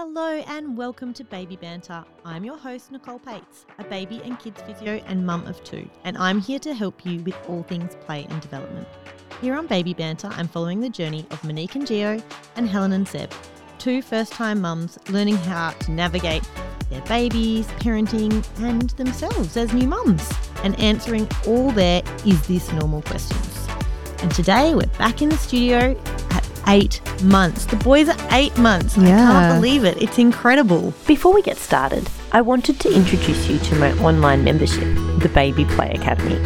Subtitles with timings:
[0.00, 2.04] Hello and welcome to Baby Banter.
[2.24, 6.16] I'm your host, Nicole Pates, a baby and kids physio and mum of two, and
[6.16, 8.86] I'm here to help you with all things play and development.
[9.40, 12.22] Here on Baby Banter, I'm following the journey of Monique and Gio
[12.54, 13.32] and Helen and Seb,
[13.78, 16.48] two first time mums learning how to navigate
[16.90, 23.02] their babies, parenting, and themselves as new mums, and answering all their is this normal
[23.02, 23.66] questions.
[24.22, 26.00] And today we're back in the studio
[26.68, 27.64] eight months.
[27.64, 28.96] The boys are eight months.
[28.96, 30.00] I can't believe it.
[30.00, 30.92] It's incredible.
[31.06, 34.84] Before we get started, I wanted to introduce you to my online membership,
[35.20, 36.38] the Baby Play Academy.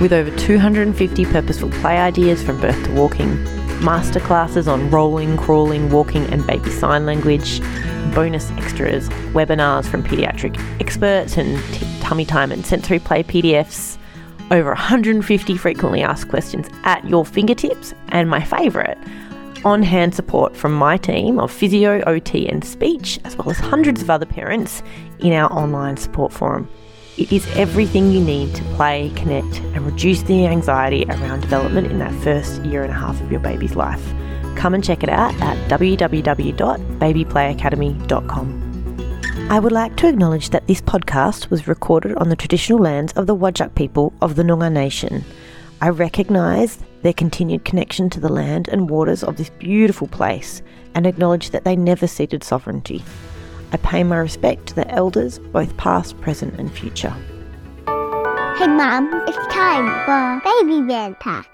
[0.00, 3.36] With over 250 purposeful play ideas from birth to walking,
[3.80, 7.60] masterclasses on rolling, crawling, walking, and baby sign language,
[8.14, 13.98] bonus extras, webinars from pediatric experts, and t- tummy time and sensory play PDFs,
[14.50, 18.98] over 150 frequently asked questions at your fingertips, and my favourite,
[19.64, 24.02] on hand support from my team of physio, OT, and speech, as well as hundreds
[24.02, 24.82] of other parents
[25.18, 26.68] in our online support forum.
[27.16, 31.98] It is everything you need to play, connect, and reduce the anxiety around development in
[32.00, 34.04] that first year and a half of your baby's life.
[34.56, 38.66] Come and check it out at www.babyplayacademy.com.
[39.48, 43.26] I would like to acknowledge that this podcast was recorded on the traditional lands of
[43.26, 45.24] the Wajak people of the Noongar Nation.
[45.80, 50.60] I recognise their continued connection to the land and waters of this beautiful place
[50.96, 53.04] and acknowledge that they never ceded sovereignty.
[53.70, 57.14] I pay my respect to the elders, both past, present, and future.
[58.56, 61.44] Hey Mum, it's time for Baby Banter.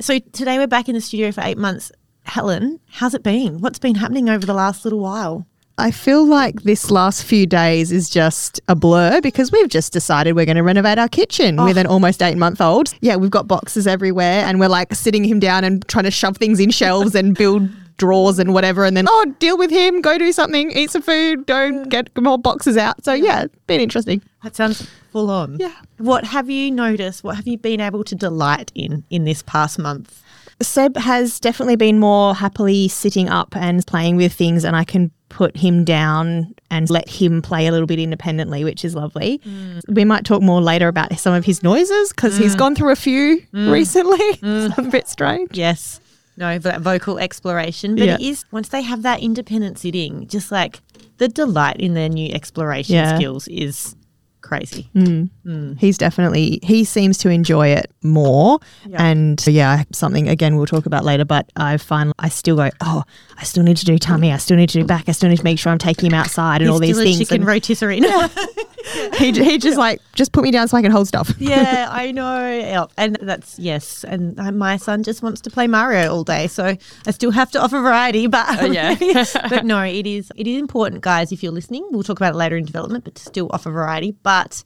[0.00, 1.92] So today we're back in the studio for eight months.
[2.24, 3.60] Helen, how's it been?
[3.60, 5.46] What's been happening over the last little while?
[5.78, 10.34] I feel like this last few days is just a blur because we've just decided
[10.34, 11.64] we're going to renovate our kitchen oh.
[11.64, 12.94] with an almost eight month old.
[13.02, 16.38] Yeah, we've got boxes everywhere and we're like sitting him down and trying to shove
[16.38, 18.84] things in shelves and build drawers and whatever.
[18.84, 22.38] And then, oh, deal with him, go do something, eat some food, don't get more
[22.38, 23.04] boxes out.
[23.04, 24.22] So, yeah, it's been interesting.
[24.42, 25.58] That sounds full on.
[25.58, 25.74] Yeah.
[25.98, 27.22] What have you noticed?
[27.22, 30.22] What have you been able to delight in in this past month?
[30.62, 35.10] Seb has definitely been more happily sitting up and playing with things, and I can
[35.36, 39.38] put him down and let him play a little bit independently, which is lovely.
[39.44, 39.82] Mm.
[39.94, 42.58] We might talk more later about some of his noises because he's mm.
[42.58, 43.70] gone through a few mm.
[43.70, 44.16] recently.
[44.42, 45.50] It's a bit strange.
[45.52, 46.00] Yes.
[46.38, 47.96] No, that vocal exploration.
[47.96, 48.30] But it Yeah.
[48.30, 50.80] is once they have that independent sitting, just like
[51.18, 53.16] the delight in their new exploration Yeah.
[53.16, 53.94] skills is
[54.46, 54.88] crazy.
[54.94, 55.28] Mm.
[55.44, 55.78] Mm.
[55.78, 58.58] He's definitely he seems to enjoy it more,
[58.94, 61.24] and yeah, something again we'll talk about later.
[61.24, 63.02] But I find I still go, oh,
[63.36, 65.38] I still need to do tummy, I still need to do back, I still need
[65.38, 67.16] to make sure I'm taking him outside and He's all these still things.
[67.20, 68.00] a chicken and- rotisserie.
[69.18, 71.34] he, he just like just put me down so I can hold stuff.
[71.38, 72.48] yeah, I know.
[72.48, 74.04] Yeah, And that's yes.
[74.04, 76.76] And uh, my son just wants to play Mario all day, so
[77.06, 78.26] I still have to offer variety.
[78.26, 78.94] But yeah.
[79.48, 81.32] but no, it is it is important, guys.
[81.32, 84.12] If you're listening, we'll talk about it later in development, but to still offer variety.
[84.22, 84.62] But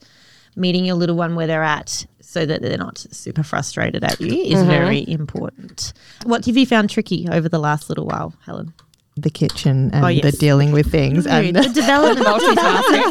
[0.55, 4.43] meeting your little one where they're at, so that they're not super frustrated at you,
[4.43, 5.93] is very important.
[6.23, 8.73] What have you found tricky over the last little while, Helen?
[9.17, 10.23] The kitchen and Oh, yes.
[10.23, 11.27] the dealing with things.
[11.27, 12.41] And the development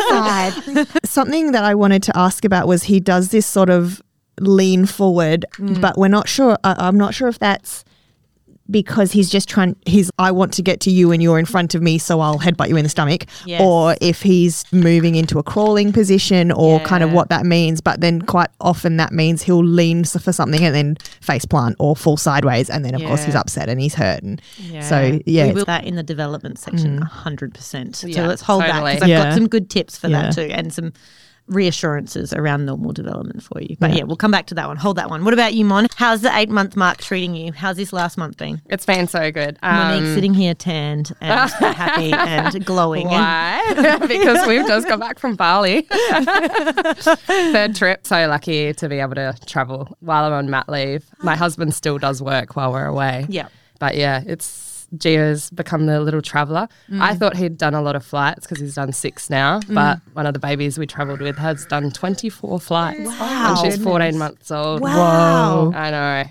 [0.08, 0.86] side.
[1.04, 4.02] something that I wanted to ask about was he does this sort of
[4.40, 5.80] lean forward, Mm.
[5.80, 6.56] but we're not sure.
[6.64, 7.84] I I'm not sure if that's
[8.70, 9.76] because he's just trying.
[9.86, 12.38] He's I want to get to you and you're in front of me, so I'll
[12.38, 13.60] headbutt you in the stomach, Yes.
[13.60, 17.80] or if he's moving into a crawling position, or kind of what that means.
[17.80, 21.96] But then quite often that means he'll lean for something and then face plant or
[21.96, 24.22] fall sideways, and then of course he's upset and he's hurt.
[24.22, 24.40] And
[24.82, 27.06] so yeah, we it's- will that in the development section, mm.
[27.06, 27.96] hundred percent.
[27.96, 29.24] So Yeah, let's hold that because I've Yeah.
[29.24, 30.92] got some good tips for that too, and some
[31.50, 33.76] reassurances around normal development for you.
[33.78, 34.04] But yeah.
[34.04, 34.76] we'll come back to that one.
[34.76, 35.24] Hold that one.
[35.24, 35.86] What about you, Mon?
[35.96, 37.52] How's the eight month mark treating you?
[37.52, 38.62] How's this last month been?
[38.66, 39.58] It's been so good.
[39.62, 43.08] Monique Um, sitting here tanned and happy and glowing.
[43.08, 43.98] And why?
[44.06, 45.82] because we've just got back from Bali.
[45.90, 48.06] Third trip.
[48.06, 51.04] So lucky to be able to travel while I'm on mat leave.
[51.22, 53.26] My husband still does work while we're away.
[53.28, 53.48] Yeah.
[53.78, 54.46] But yeah, it's
[54.96, 56.68] Gio's become the little traveller.
[56.88, 57.00] Mm.
[57.00, 60.26] I thought he'd done a lot of flights because he's done six now, but one
[60.26, 63.00] of the babies we travelled with has done 24 flights.
[63.06, 63.54] Wow.
[63.64, 64.80] And she's 14 months old.
[64.80, 65.72] wow.
[65.74, 66.24] I know.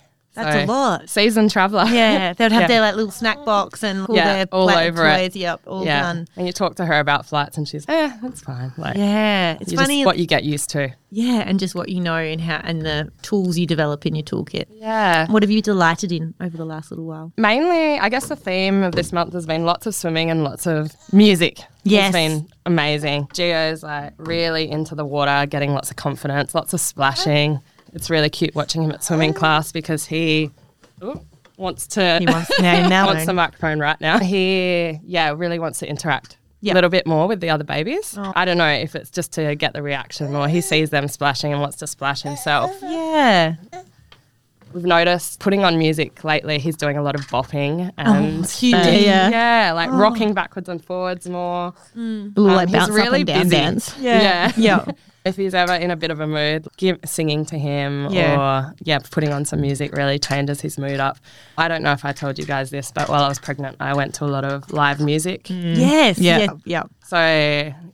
[0.43, 1.09] That's a lot.
[1.09, 1.85] Seasoned traveller.
[1.85, 2.67] Yeah, they'd have Yeah.
[2.67, 5.35] their like little snack box and all Yeah, their all over it.
[5.35, 6.01] Yep, all yeah.
[6.01, 6.27] done.
[6.35, 8.71] And you talk to her about flights and she's, eh, that's fine.
[8.77, 9.99] Like, Yeah, it's funny.
[9.99, 10.89] Just what you get used to.
[11.11, 14.23] yeah, and just what you know and how and the tools you develop in your
[14.23, 14.65] toolkit.
[14.71, 15.27] Yeah.
[15.31, 17.31] What have you delighted in over the last little while?
[17.37, 20.65] Mainly, I guess the theme of this month has been lots of swimming and lots
[20.67, 21.59] of music.
[21.83, 22.07] Yes.
[22.07, 23.27] It's been amazing.
[23.33, 27.59] Gio's like really into the water, getting lots of confidence, lots of splashing.
[27.93, 30.51] It's really cute watching him at swimming class because he
[31.03, 31.21] ooh,
[31.57, 34.19] wants to He wants now, now wants the microphone right now.
[34.19, 36.73] He yeah, really wants to interact Yeah.
[36.73, 38.15] a little bit more with the other babies.
[38.17, 38.31] Oh.
[38.35, 41.51] I don't know if it's just to get the reaction or he sees them splashing
[41.51, 42.71] and wants to splash himself.
[42.81, 43.55] Yeah.
[44.73, 48.75] We've noticed putting on music lately, he's doing a lot of bopping and cute.
[48.75, 49.29] uh, Yeah.
[49.29, 51.73] yeah, like rocking backwards and forwards more.
[51.95, 53.55] Little like Um, he's bounce really up and down busy.
[53.55, 53.95] dance.
[53.99, 54.51] Yeah.
[54.57, 54.85] Yeah.
[55.25, 58.37] if he's ever in a bit of a mood, give singing to him Yeah.
[58.69, 61.17] or yeah, putting on some music really changes his mood up.
[61.57, 63.93] I don't know if I told you guys this, but while I was pregnant, I
[63.95, 65.47] went to a lot of live music.
[65.49, 66.19] Yes.
[66.19, 66.37] Yeah.
[66.39, 66.47] Yeah.
[66.65, 66.83] Yeah.
[67.05, 67.17] So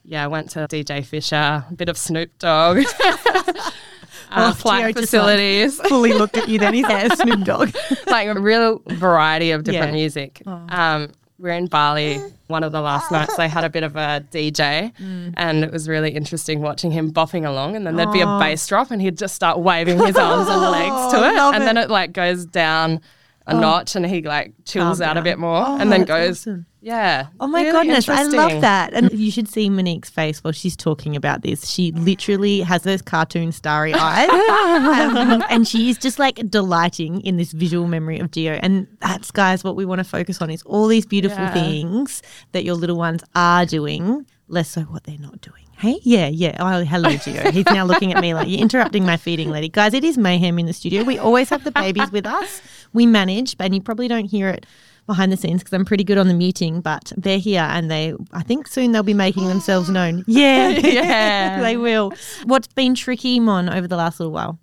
[0.03, 1.35] yeah, I went to DJ Fisher,
[1.69, 2.79] a bit of Snoop Dogg,
[4.35, 6.73] uh, Oh, flight just like- facilities, Fully looked at you then.
[6.73, 7.75] He's there, Snoop Dogg.
[8.07, 9.99] like a real variety of different Yeah.
[9.99, 10.41] music.
[10.45, 12.21] Um, we're in Bali.
[12.47, 14.91] One of the last nights, they had a bit of a DJ,
[15.35, 17.75] and it was really interesting watching him bopping along.
[17.75, 20.61] And then there'd be a bass drop, and he'd just start waving his arms and
[20.61, 21.65] legs to it, love and it.
[21.65, 23.01] then it like goes down
[23.47, 26.41] a notch, and he like chills Calm out a bit more, Oh, and then goes,
[26.41, 26.65] awesome.
[26.81, 27.27] yeah.
[27.39, 28.93] Oh my really goodness, I love that.
[28.93, 31.67] And you should see Monique's face while she's talking about this.
[31.69, 34.29] She literally has those cartoon starry eyes.
[34.29, 38.59] Um, and she is just like delighting in this visual memory of Gio.
[38.61, 41.53] And that's, guys, what we want to focus on is all these beautiful Yeah.
[41.53, 42.21] things
[42.51, 45.61] that your little ones are doing, less so what they're not doing.
[45.77, 46.55] Hey, yeah, yeah.
[46.59, 47.51] Oh, hello, Gio.
[47.53, 49.67] He's now looking at me like you're interrupting my feeding, lady.
[49.67, 51.03] Guys, it is mayhem in the studio.
[51.03, 52.61] We always have the babies with us.
[52.95, 54.65] We manage, and you probably don't hear it
[55.05, 58.13] behind the scenes because I'm pretty good on the muting, but they're here and they,
[58.31, 60.23] I think soon they'll be making themselves known.
[60.35, 61.61] Yeah, Yeah.
[61.61, 62.11] they will.
[62.45, 64.59] What's been tricky, Mon, over the last little while?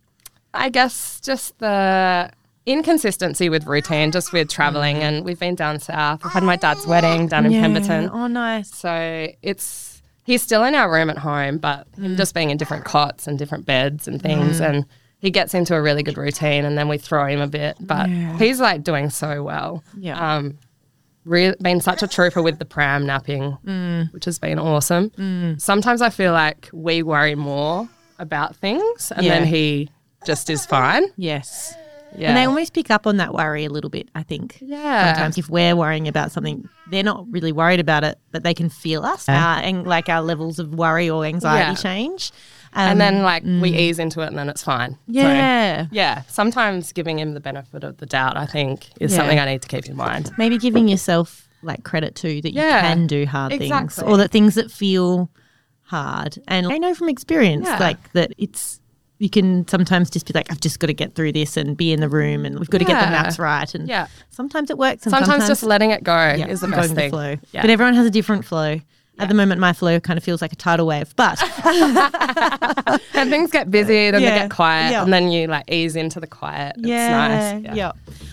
[0.52, 2.31] I guess just the
[2.67, 4.96] inconsistency with routine, just with traveling.
[4.96, 6.25] And we've been down south.
[6.25, 8.11] I've had my dad's wedding down in Pemberton.
[8.12, 8.75] Oh, nice.
[8.75, 12.17] So it's, he's still in our room at home, but him mm.
[12.17, 14.61] just being in different cots and different beds and things.
[14.61, 14.69] Mm.
[14.69, 14.87] And
[15.22, 17.76] he gets into a really good routine and then we throw him a bit.
[17.80, 18.08] But
[18.38, 19.82] he's like doing so well.
[19.96, 20.19] Yeah.
[20.36, 20.58] Um,
[21.24, 23.52] re- been such a trooper with the pram napping,
[24.12, 25.56] which has been awesome.
[25.58, 27.88] Sometimes I feel like we worry more
[28.19, 29.88] about things and then he
[30.26, 31.04] just is fine.
[31.16, 31.74] Yes.
[32.14, 32.28] Yeah.
[32.28, 34.58] And they almost pick up on that worry a little bit, I think.
[34.60, 35.14] Yeah.
[35.14, 38.69] Sometimes if we're worrying about something, they're not really worried about it, but they can
[38.69, 41.74] feel us uh, and like our levels of worry or anxiety Yeah.
[41.74, 42.30] change.
[42.74, 44.92] Um, and then like we ease into it and then it's fine.
[44.92, 45.86] So, yeah.
[45.90, 46.22] yeah.
[46.28, 49.19] Sometimes giving him the benefit of the doubt, I think, is Yeah.
[49.19, 50.30] something I need to keep in mind.
[50.38, 54.30] Maybe giving yourself like credit too that Yeah, you can do hard things or that
[54.30, 55.30] things that feel
[55.82, 56.38] hard.
[56.48, 57.78] And I know from experience Yeah.
[57.78, 58.80] like that it's
[59.19, 61.92] you can sometimes just be like, I've just got to get through this and be
[61.92, 63.22] in the room and we've got to get the Yeah.
[63.22, 63.72] maps right.
[63.72, 64.08] And Yeah.
[64.30, 65.04] sometimes it works.
[65.06, 67.36] And Sometimes, just letting it go yeah, is the going best with the flow.
[67.52, 67.60] Yeah.
[67.60, 68.80] But everyone has a different flow.
[69.18, 71.40] At the moment, my flow kind of feels like a tidal wave, but
[73.14, 74.30] and things get busy, then Yeah.
[74.30, 75.02] they get quiet, Yeah.
[75.04, 76.76] and then you like ease into the quiet.
[76.78, 77.76] It's nice.
[77.76, 77.92] yeah.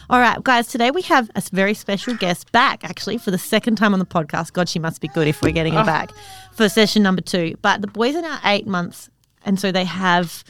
[0.09, 0.67] All right, guys.
[0.67, 3.99] Today we have a s- very special guest back, actually, for the second time on
[3.99, 4.53] the podcast.
[4.53, 5.85] God, she must be good if we're getting her oh.
[5.85, 6.11] back
[6.53, 7.55] for session number two.
[7.61, 9.09] But the boys are now eight months,
[9.45, 10.43] and so they have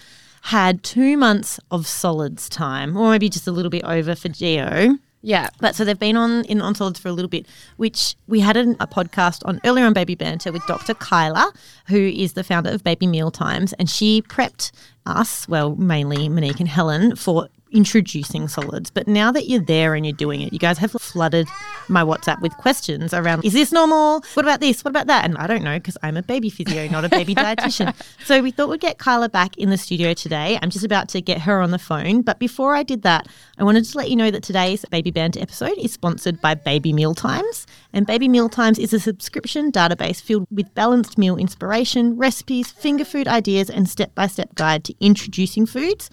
[0.43, 4.97] had two months of solids time, or maybe just a little bit over for Gio.
[5.21, 5.49] Yeah.
[5.59, 7.45] But so they've been on in on solids for a little bit,
[7.77, 10.93] which we had an, a podcast on earlier on Baby Banter with Dr.
[10.93, 11.51] Kyla,
[11.87, 14.71] who is the founder of Baby Mealtimes, and she prepped
[15.05, 18.89] us, well, mainly Monique and Helen, for introducing solids.
[18.89, 21.47] But now that you're there and you're doing it, you guys have flooded
[21.87, 24.23] my WhatsApp with questions around is this normal?
[24.33, 24.83] What about this?
[24.83, 25.25] What about that?
[25.25, 27.93] And I don't know because I'm a baby physio, not a baby dietitian.
[28.25, 30.59] So we thought we'd get Kyla back in the studio today.
[30.61, 32.21] I'm just about to get her on the phone.
[32.21, 33.27] But before I did that,
[33.57, 36.93] I wanted to let you know that today's Baby Banter episode is sponsored by Baby
[36.93, 37.65] Mealtimes.
[37.93, 43.27] And Baby Mealtimes is a subscription database filled with balanced meal inspiration, recipes, finger food
[43.27, 46.09] ideas, and step by step guide to introducing foods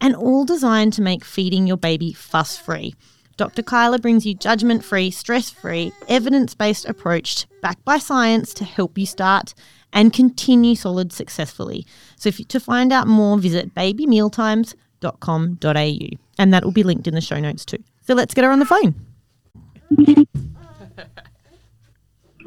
[0.00, 2.94] and all designed to make feeding your baby fuss free.
[3.36, 3.62] Dr.
[3.62, 8.98] Kyla brings you judgment free, stress free, evidence based approach backed by science to help
[8.98, 9.54] you start
[9.92, 11.86] and continue solid successfully.
[12.16, 17.14] So, if you, to find out more, visit babymealtimes.com.au and that will be linked in
[17.14, 17.82] the show notes too.
[18.02, 18.94] So, let's get her on the phone.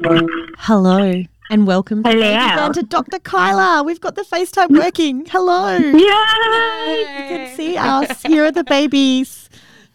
[0.58, 2.20] Hello and welcome to, Hello.
[2.22, 3.18] Baby Banter, Dr.
[3.18, 3.82] Kyla.
[3.82, 5.26] We've got the FaceTime working.
[5.26, 5.76] Hello.
[5.76, 6.98] Yay!
[7.00, 8.22] You can see us.
[8.22, 9.48] Here are the babies.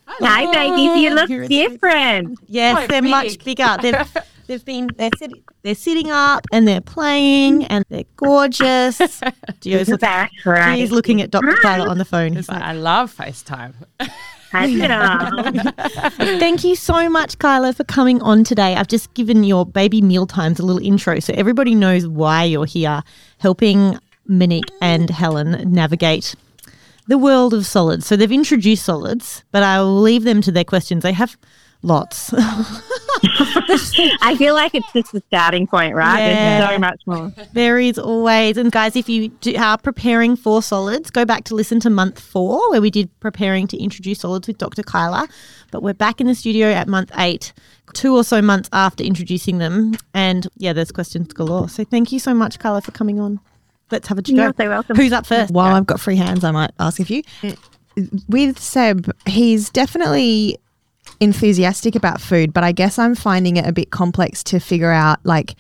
[0.05, 1.01] Hi, babies.
[1.01, 2.39] You look Here it's- different.
[2.47, 3.57] Yes, Quite they're much big.
[3.57, 3.77] bigger.
[3.81, 8.97] They've they've been they're sitting they're sitting up and they're playing and they're gorgeous.
[9.61, 10.79] Gio's, look, That's right.
[10.79, 11.55] Gio's looking at Dr.
[11.61, 12.33] Kyla on the phone.
[12.33, 13.73] He's But like, I love FaceTime.
[16.39, 18.75] Thank you so much, Kyla, for coming on today.
[18.75, 22.65] I've just given your baby meal times a little intro so everybody knows why you're
[22.65, 23.03] here,
[23.37, 26.35] helping Monique and Helen navigate
[27.07, 28.05] the world of solids.
[28.05, 31.03] So they've introduced solids, but I will leave them to their questions.
[31.03, 31.37] They have
[31.81, 32.33] Lots.
[34.21, 36.19] I feel like it's just the starting point, right?
[36.19, 36.59] Yeah.
[36.59, 37.33] There's so much more.
[37.53, 38.57] Varies always.
[38.57, 42.19] And guys, if you do, are preparing for solids, go back to listen to month
[42.19, 44.83] four, where we did preparing to introduce solids with Dr.
[44.83, 45.29] Kyla.
[45.71, 47.53] But we're back in the studio at month eight,
[47.93, 49.93] two or so months after introducing them.
[50.13, 51.69] And yeah, there's questions galore.
[51.69, 53.39] So thank you so much, Kyla, for coming on.
[53.89, 54.33] Let's have a go.
[54.33, 54.97] You're so welcome.
[54.97, 55.51] Who's up first?
[55.51, 57.23] While I've got free hands, I might ask a few.
[58.27, 60.59] With Seb, he's definitely
[61.19, 65.19] enthusiastic about food, but I guess I'm finding it a bit complex to figure out.
[65.23, 65.55] Like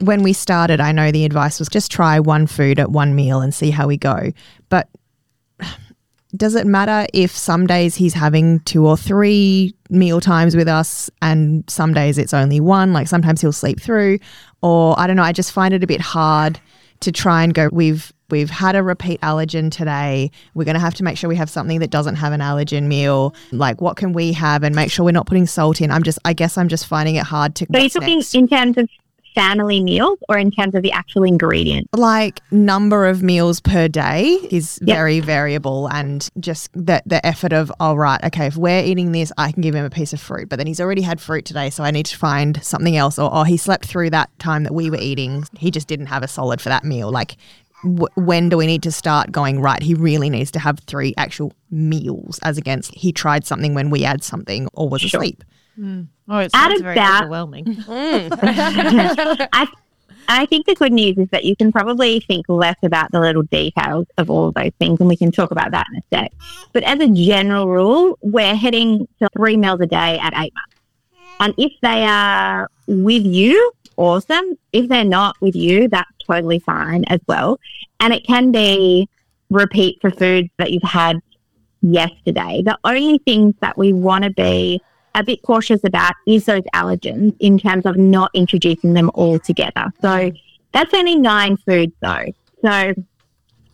[0.00, 3.40] when we started, I know the advice was just try one food at one meal
[3.40, 4.32] and see how we go.
[4.68, 4.88] But
[6.36, 11.08] does it matter if some days he's having two or three meal times with us
[11.22, 12.92] and some days it's only one?
[12.92, 14.18] Like sometimes he'll sleep through,
[14.62, 15.22] or I don't know.
[15.22, 16.60] I just find it a bit hard
[17.00, 17.68] to try and go.
[17.72, 20.30] We've we've had a repeat allergen today.
[20.54, 22.84] We're going to have to make sure we have something that doesn't have an allergen
[22.84, 23.34] meal.
[23.52, 25.90] Like what can we have and make sure we're not putting salt in.
[25.90, 26.18] I'm just.
[26.24, 27.66] I guess I'm just finding it hard to.
[27.72, 28.34] So you're talking next?
[28.34, 28.88] in terms of
[29.34, 31.88] family meals or in terms of the actual ingredients?
[31.96, 34.96] like number of meals per day is Yep.
[34.96, 39.30] very variable and just the, the effort of all right okay if we're eating this
[39.38, 41.70] i can give him a piece of fruit but then he's already had fruit today
[41.70, 44.74] so i need to find something else or, or he slept through that time that
[44.74, 47.36] we were eating he just didn't have a solid for that meal like
[47.82, 51.14] w- when do we need to start going right he really needs to have three
[51.16, 55.20] actual meals as against he tried something when we had something or was Sure.
[55.20, 55.44] asleep
[55.76, 56.02] hmm.
[56.30, 57.64] Oh, it Out very that- overwhelming.
[57.88, 59.66] I,
[60.28, 63.44] I think the good news is that you can probably think less about the little
[63.44, 66.32] details of all of those things, and we can talk about that in a sec.
[66.74, 70.76] But as a general rule, we're heading to three meals a day at eight months.
[71.40, 74.58] And if they are with you, awesome.
[74.74, 77.58] If they're not with you, that's totally fine as well.
[78.00, 79.08] And it can be
[79.50, 81.20] repeat for foods that you've had
[81.82, 82.62] yesterday.
[82.64, 84.80] The only things that we want to be
[85.14, 89.86] a bit cautious about is those allergens in terms of not introducing them all together.
[90.00, 90.30] So
[90.72, 92.26] that's only nine foods though.
[92.62, 92.94] So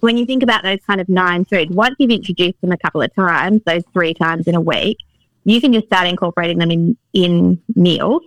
[0.00, 3.02] when you think about those kind of nine foods, once you've introduced them a couple
[3.02, 4.98] of times, those three times in a week,
[5.44, 8.22] you can just start incorporating them in, in meals.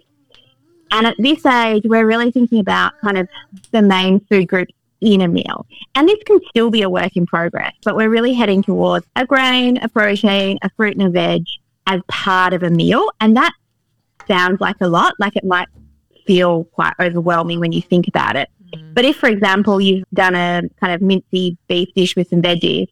[0.91, 3.27] And at this age, we're really thinking about kind of
[3.71, 5.65] the main food groups in a meal.
[5.95, 9.25] And this can still be a work in progress, but we're really heading towards a
[9.25, 11.43] grain, a protein, a fruit and a veg
[11.85, 13.09] as part of a meal.
[13.21, 13.53] And that
[14.27, 15.67] sounds like a lot, like it might
[16.25, 18.49] feel quite overwhelming when you think about it.
[18.73, 18.93] Mm-hmm.
[18.93, 22.87] But if, for example, you've done a kind of mincy beef dish with some veggies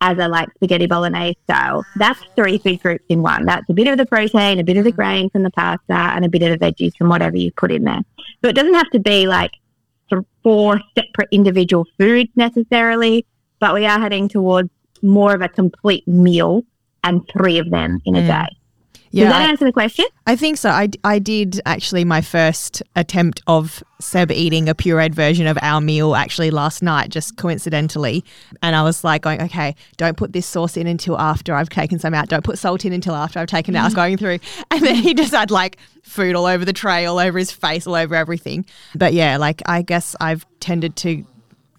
[0.00, 3.44] as a like spaghetti bolognese style, that's three food groups in one.
[3.44, 6.24] That's a bit of the protein, a bit of the grain from the pasta, and
[6.24, 8.00] a bit of the veggies from whatever you put in there.
[8.42, 9.52] So it doesn't have to be like
[10.42, 13.26] four separate individual foods necessarily,
[13.60, 14.70] but we are heading towards
[15.02, 16.62] more of a complete meal
[17.04, 18.26] and three of them in a Mm.
[18.26, 18.56] day.
[19.10, 20.06] Yeah Does that I- answer the question?
[20.26, 20.70] I think so.
[20.70, 25.80] I, I did actually my first attempt of Seb eating a pureed version of our
[25.80, 28.24] meal actually last night, just coincidentally.
[28.62, 31.98] And I was like going, okay, don't put this sauce in until after I've taken
[31.98, 32.28] some out.
[32.28, 33.82] Don't put salt in until after I've taken it out.
[33.82, 33.96] I was mm.
[33.96, 34.38] going through.
[34.70, 37.86] And then he just had like food all over the tray, all over his face,
[37.86, 38.64] all over everything.
[38.94, 41.24] But yeah, like I guess I've tended to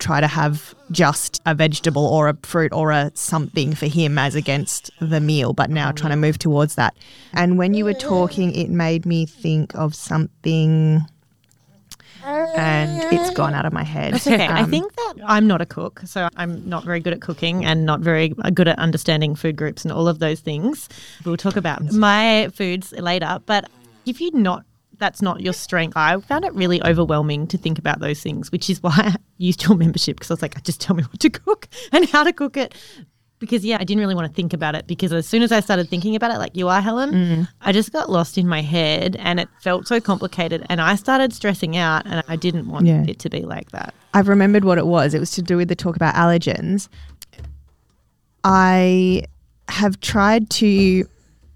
[0.01, 4.35] try to have just a vegetable or a fruit or a something for him as
[4.35, 6.93] against the meal, but now trying to move towards that.
[7.33, 11.01] And when you were talking, it made me think of something.
[12.23, 14.13] And it's gone out of my head.
[14.13, 14.45] That's okay.
[14.45, 17.65] I Um, think that I'm not a cook, so I'm not very good at cooking
[17.65, 20.87] and not very good at understanding food groups and all of those things.
[21.25, 23.69] We'll talk about my foods later, but
[24.05, 24.65] if you're not
[25.01, 25.97] that's not your strength.
[25.97, 29.63] I found it really overwhelming to think about those things, which is why I used
[29.63, 32.31] your membership because I was like, just tell me what to cook and how to
[32.31, 32.73] cook it.
[33.39, 35.61] Because yeah, I didn't really want to think about it because as soon as I
[35.61, 37.47] started thinking about it, like you are, Helen, mm.
[37.59, 41.33] I just got lost in my head and it felt so complicated and I started
[41.33, 43.03] stressing out and I didn't want Yeah.
[43.07, 43.95] it to be like that.
[44.13, 45.15] I've remembered what it was.
[45.15, 46.87] It was to do with the talk about allergens.
[48.43, 49.23] I
[49.69, 51.05] have tried to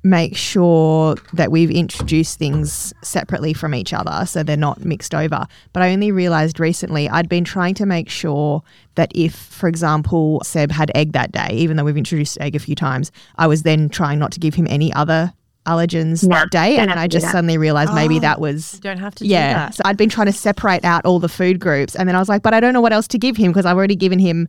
[0.06, 5.48] make sure that we've introduced things separately from each other so they're not mixed over.
[5.74, 8.62] But I only realized recently I'd been trying to make sure
[8.94, 12.60] that if, for example, Seb had egg that day, even though we've introduced egg a
[12.60, 15.34] few times, I was then trying not to give him any other
[15.66, 16.78] allergens No, that day.
[16.78, 18.20] And have I just suddenly realized maybe Oh.
[18.20, 19.54] that was Don't have to do yeah.
[19.54, 19.74] that.
[19.74, 21.96] So I'd been trying to separate out all the food groups.
[21.96, 23.66] And then I was like, but I don't know what else to give him because
[23.66, 24.48] I've already given him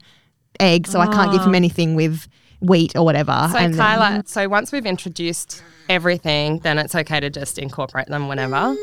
[0.60, 0.86] egg.
[0.86, 1.56] So I can't give him oh.
[1.56, 2.28] anything with
[2.60, 3.48] wheat or whatever.
[3.52, 8.06] So and then- Kyla, so once we've introduced everything, then it's okay to just incorporate
[8.08, 8.74] them whenever.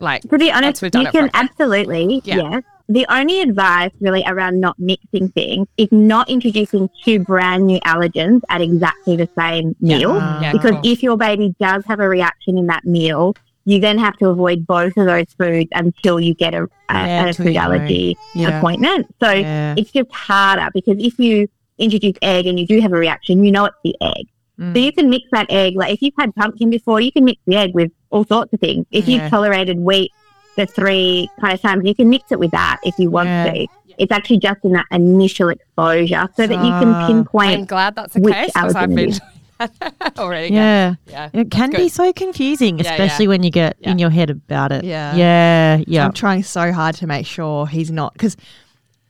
[0.00, 1.50] Like To be honest, once we've done you it can properly.
[1.50, 2.36] absolutely, Yeah.
[2.36, 7.80] yes, the only advice really around not mixing things is not introducing two brand new
[7.80, 10.14] allergens at exactly the same meal.
[10.40, 10.80] Yeah, because cool.
[10.84, 13.34] if your baby does have a reaction in that meal,
[13.64, 17.26] you then have to avoid both of those foods until you get a, a, Yeah,
[17.26, 17.60] a food you know.
[17.60, 18.56] allergy Yeah.
[18.58, 19.14] appointment.
[19.22, 19.74] So Yeah.
[19.76, 21.48] it's just harder because if you
[21.78, 24.26] introduce egg and you do have a reaction, you know it's the egg.
[24.58, 24.72] Mm.
[24.74, 25.76] So you can mix that egg.
[25.76, 28.60] Like if you've had pumpkin before, you can mix the egg with all sorts of
[28.60, 28.86] things.
[28.90, 29.22] If Yeah.
[29.22, 30.10] you've tolerated wheat
[30.54, 33.52] for three kind of times, you can mix it with that if you want Yeah.
[33.52, 33.66] to.
[33.98, 36.80] It's actually just in that initial exposure so that you Ah.
[36.80, 37.68] can I'm pinpoint.
[37.68, 39.20] glad that's the case because I've been it
[39.58, 39.70] doing
[40.00, 40.54] that already.
[40.54, 40.94] Yeah.
[41.08, 41.30] Yeah.
[41.32, 42.92] It can That's be so confusing, Yeah, yeah.
[42.92, 43.90] especially when you get Yeah.
[43.90, 44.84] in your head about it.
[44.84, 45.16] Yeah.
[45.16, 45.82] Yeah.
[45.86, 46.04] Yeah.
[46.04, 48.36] I'm trying so hard to make sure he's not because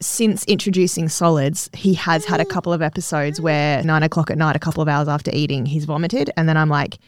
[0.01, 4.57] since introducing solids, he has had a couple of episodes where nine o'clock at night,
[4.57, 6.99] a couple of hours after eating, he's vomited, and then I'm like.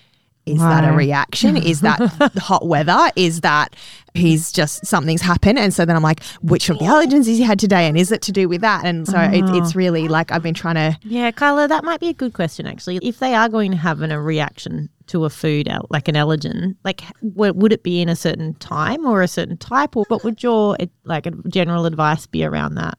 [0.46, 1.56] Is that a reaction?
[1.56, 1.98] Is that
[2.34, 3.10] the hot weather?
[3.14, 3.76] Is that
[4.14, 5.58] he's just something's happened?
[5.58, 7.86] And so then I'm like, which of the allergens has he had today?
[7.86, 8.84] And is it to do with that?
[8.84, 12.08] And so it, it's really like I've been trying to Yeah, Kyla, that might be
[12.08, 12.98] a good question actually.
[13.02, 16.76] If they are going to have an, a reaction to a food, like an allergen,
[16.84, 20.24] like w- would it be in a certain time or a certain type, or what
[20.24, 22.96] would your eh, like a general advice be around that?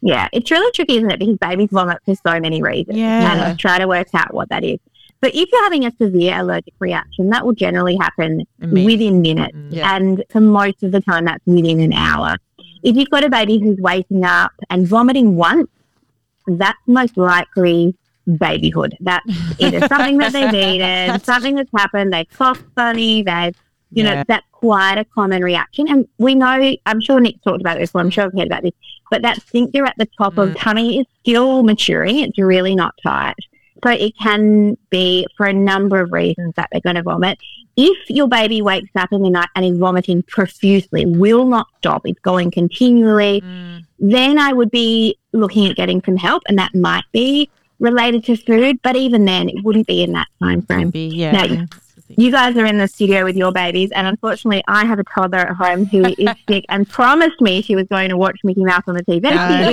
[0.00, 1.18] Yeah, it's really tricky, isn't it?
[1.18, 2.98] Because babies vomit for so many reasons.
[2.98, 3.48] Yeah.
[3.48, 4.78] And try to work out what that is.
[5.24, 9.56] But if you're having a severe allergic reaction, that will generally happen within minutes.
[9.70, 9.96] Yeah.
[9.96, 12.36] And for most of the time, that's within an hour.
[12.82, 15.70] If you've got a baby who's waking up and vomiting once,
[16.46, 17.96] that's most likely
[18.36, 18.98] babyhood.
[19.00, 19.24] That's
[19.58, 23.56] either something that they've eaten, something that's happened, they cough funny, they've,
[23.92, 24.14] you Yeah.
[24.16, 25.88] know, that's quite a common reaction.
[25.88, 28.62] And we know, I'm sure Nick talked about this, well, I'm sure I've heard about
[28.62, 28.72] this,
[29.10, 32.18] but that sphincter at the top of tummy is still maturing.
[32.18, 33.36] It's really not tight.
[33.84, 37.38] So it can be for a number of reasons that they're going to vomit.
[37.76, 42.02] If your baby wakes up in the night and is vomiting profusely, will not stop,
[42.06, 43.84] it's going continually, mm.
[43.98, 48.36] then I would be looking at getting some help, and that might be related to
[48.36, 48.80] food.
[48.82, 50.86] But even then, it wouldn't be in that time frame.
[50.86, 51.32] Maybe, yeah.
[51.32, 51.66] Now,
[52.16, 55.38] You guys are in the studio with your babies, and unfortunately, I have a toddler
[55.40, 58.82] at home who is sick and promised me she was going to watch Mickey Mouse
[58.86, 59.24] on the TV.
[59.24, 59.64] And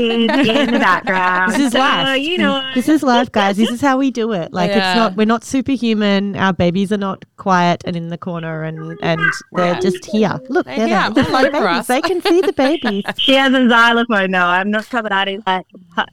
[0.45, 1.53] she is in the background.
[1.53, 2.20] This is so, life.
[2.22, 3.57] You know, This is life, guys.
[3.57, 4.53] This is how we do it.
[4.53, 4.92] Like Yeah.
[4.92, 6.35] it's not we're not superhuman.
[6.35, 10.39] Our babies are not quiet and in the corner and and they're just here.
[10.50, 11.09] Look, They're they're here.
[11.13, 11.24] there.
[11.24, 11.87] They're like babies.
[11.87, 13.03] They can see the babies.
[13.18, 14.48] she has a xylophone now.
[14.48, 15.66] I'm not sure that is like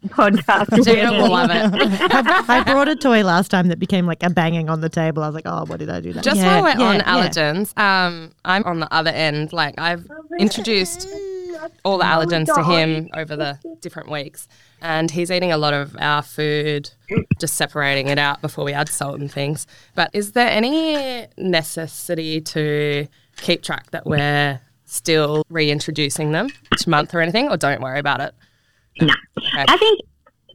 [0.09, 0.85] podcast.
[0.85, 1.70] Gina will love it.
[2.12, 5.22] I, I brought a toy last time that became like a banging on the table.
[5.22, 6.24] I was like, oh, what did I do that?
[6.24, 7.28] Just Yeah, while we're yeah, on yeah.
[7.28, 9.52] allergens, um, I'm on the other end.
[9.52, 10.07] Like I've
[10.38, 11.09] introduced
[11.85, 14.46] all the allergens to him over the different weeks,
[14.81, 16.90] and he's eating a lot of our food,
[17.40, 19.66] just separating it out before we add salt and things.
[19.94, 27.14] But is there any necessity to keep track that we're still reintroducing them each month
[27.14, 28.35] or anything, or don't worry about it?
[29.00, 29.14] No.
[29.38, 29.64] Okay.
[29.68, 30.00] I think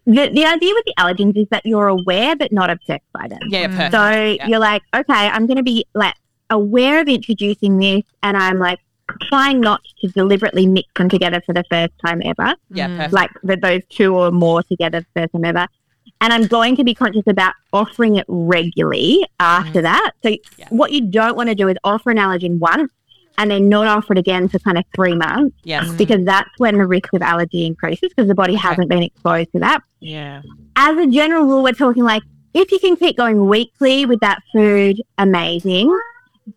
[0.06, 3.40] the, the idea with the allergens is that you're aware but not obsessed by them.
[3.48, 3.76] Yeah, mm.
[3.76, 3.94] perfect.
[4.42, 6.16] So you're like, okay, I'm going to be like
[6.50, 8.80] aware of introducing this, and I'm like
[9.24, 12.98] trying not to deliberately mix them together for the first time ever, yeah, mm.
[12.98, 13.14] perfect.
[13.14, 15.68] like the, those two or more together for the first time ever.
[16.22, 19.84] And I'm going to be conscious about offering it regularly after mm.
[19.84, 20.12] that.
[20.24, 20.68] So Yeah.
[20.70, 22.92] what you don't want to do is offer an allergen once
[23.38, 25.86] and then not offer it again for kind of three months yes.
[25.86, 25.98] Mm-hmm.
[25.98, 29.60] because that's when the risk of allergy increases because the body hasn't been exposed to
[29.60, 30.42] that Yeah.
[30.76, 34.40] as a general rule, we're talking like if you can keep going weekly with that
[34.54, 35.92] food, amazing.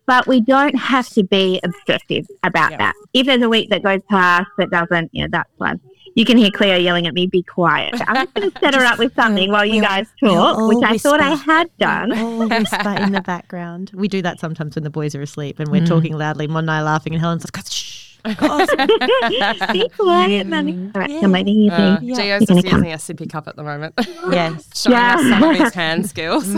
[0.05, 2.77] But we don't have to be obsessive about Yeah.
[2.77, 2.93] that.
[3.13, 5.79] If there's a week that goes past that doesn't, you know, that's fine.
[6.17, 7.93] You can hear Cleo yelling at me, be quiet.
[8.07, 10.83] I'm just going to set her up with uh, something while you guys talk, which
[10.83, 12.11] I thought I had done.
[12.11, 13.91] Oh, whisper in the background.
[13.93, 15.87] We do that sometimes when the boys are asleep and we're mm.
[15.87, 16.47] talking loudly.
[16.47, 18.06] Mon and I are laughing, and Helen's like, shh.
[19.73, 20.91] be quiet, Mummy.
[20.95, 21.71] All right, come over here.
[21.71, 22.17] Uh, please.
[22.17, 23.93] Gio's You're just gonna using a sippy cup at the moment.
[24.31, 24.69] Yes.
[24.83, 26.53] Showing us some of his hand skills.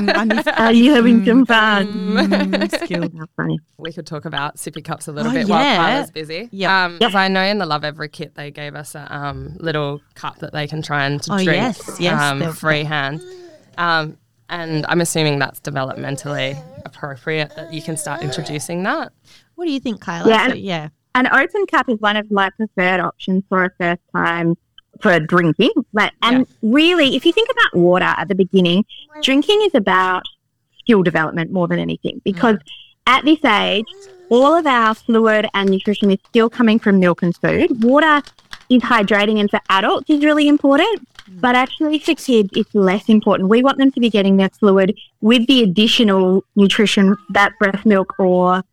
[0.57, 1.87] Are you having some fun?
[1.87, 3.13] Mm, skilled.
[3.35, 3.59] Funny.
[3.77, 5.55] we could talk about sippy cups a little Oh, bit yeah.
[5.77, 6.49] while Kyla's busy.
[6.51, 6.69] Yep.
[6.71, 10.39] Um, because I know in the Lovevery kit they gave us a um, little cup
[10.39, 13.21] that they can try and to Oh, drink yes, yes, um, freehand.
[13.77, 14.17] Um,
[14.49, 19.11] and I'm assuming that's developmentally appropriate that you can start introducing that.
[19.55, 20.27] What do you think, Kyla?
[20.27, 20.89] Yeah, So, yeah.
[21.15, 24.55] An open cup is one of my preferred options for a first time
[25.01, 25.71] for drinking.
[25.93, 28.85] Like, and really, if you think about water at the beginning,
[29.21, 30.23] drinking is about
[30.79, 32.23] skill development more than anything mm.
[32.23, 32.57] because
[33.07, 33.85] at this age,
[34.29, 37.83] all of our fluid and nutrition is still coming from milk and food.
[37.83, 38.21] Water
[38.69, 41.07] is hydrating, and for adults is really important.
[41.29, 41.41] Mm.
[41.41, 43.49] But actually, for kids, it's less important.
[43.49, 48.13] We want them to be getting their fluid with the additional nutrition that breast milk
[48.19, 48.63] or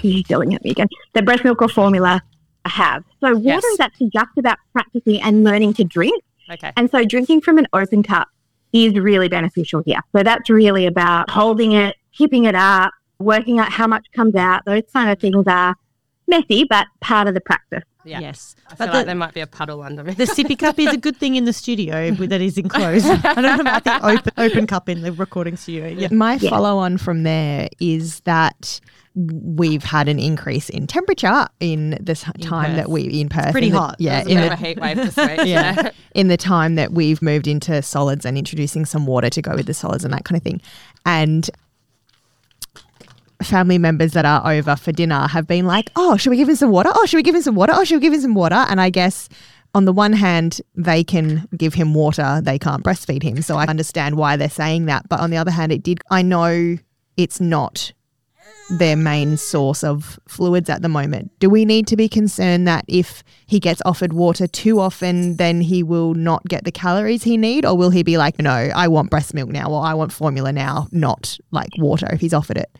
[0.00, 0.88] he's yelling at me again.
[1.14, 2.22] The breast milk or formula
[2.64, 3.04] I have.
[3.20, 3.64] So water Yes.
[3.64, 6.22] is actually just about practicing and learning to drink.
[6.50, 6.72] Okay.
[6.76, 8.28] And so drinking from an open cup
[8.72, 10.00] is really beneficial here.
[10.14, 14.64] So that's really about holding it, keeping it up, working out how much comes out.
[14.66, 15.74] Those kind of things are
[16.26, 17.82] messy, but part of the practice.
[18.04, 18.20] Yeah.
[18.20, 18.56] Yes.
[18.66, 20.14] I feel But like there might be a puddle under me.
[20.14, 23.06] the sippy cup is a good thing in the studio that is enclosed.
[23.06, 25.88] I don't know about the open, open cup in the recording studio.
[25.88, 26.08] Yeah.
[26.10, 26.50] My Yeah.
[26.50, 28.80] follow on from there is that
[29.16, 32.76] we've had an increase in temperature in the s- time Perth.
[32.76, 33.50] that we in Perth.
[33.52, 33.96] pretty in the- hot.
[33.98, 35.26] Yeah, There's a in bit the, of a heat wave this week.
[35.48, 35.74] Yeah.
[35.82, 35.90] yeah.
[36.14, 39.66] in the time that we've moved into solids and introducing some water to go with
[39.66, 40.60] the solids and that kind of thing.
[41.04, 41.50] And
[43.42, 46.56] family members that are over for dinner have been like, oh, should we give him
[46.56, 46.90] some water?
[46.94, 47.72] Oh, should we give him some water?
[47.74, 48.66] Oh, should we give him some water?
[48.68, 49.28] And I guess
[49.74, 53.40] on the one hand, they can give him water, they can't breastfeed him.
[53.42, 55.08] So I understand why they're saying that.
[55.08, 56.76] But on the other hand, it did, I know
[57.16, 57.92] it's not
[58.70, 61.30] their main source of fluids at the moment.
[61.40, 65.60] Do we need to be concerned that if he gets offered water too often, then
[65.60, 68.88] he will not get the calories he need, or will he be like, no, I
[68.88, 72.58] want breast milk now, or I want formula now, not like water if he's offered
[72.58, 72.70] it?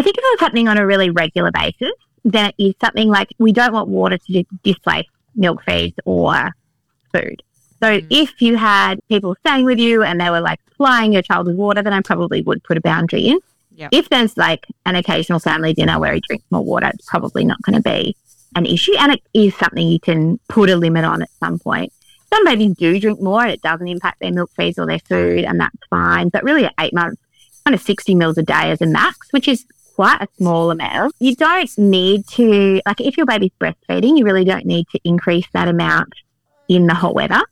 [0.00, 1.92] I think if it was happening on a really regular basis,
[2.24, 6.52] then it is something like we don't want water to displace milk feeds or
[7.12, 7.42] food.
[7.80, 8.06] So mm.
[8.08, 11.56] if you had people staying with you and they were like supplying your child with
[11.56, 13.40] water, then I probably would put a boundary in.
[13.76, 13.90] Yep.
[13.92, 17.60] If there's like an occasional family dinner where he drinks more water, it's probably not
[17.60, 18.16] going to be
[18.56, 18.96] an issue.
[18.98, 21.92] And it is something you can put a limit on at some point.
[22.32, 25.44] Some babies do drink more and it doesn't impact their milk feeds or their food,
[25.44, 26.30] and that's fine.
[26.30, 27.20] But really, at eight months,
[27.66, 29.66] kind of 60 mils a day as a max, which is
[30.00, 31.14] quite a small amount.
[31.18, 35.44] You don't need to, like, if your baby's breastfeeding, you really don't need to increase
[35.52, 36.08] that amount
[36.70, 37.42] in the hot weather.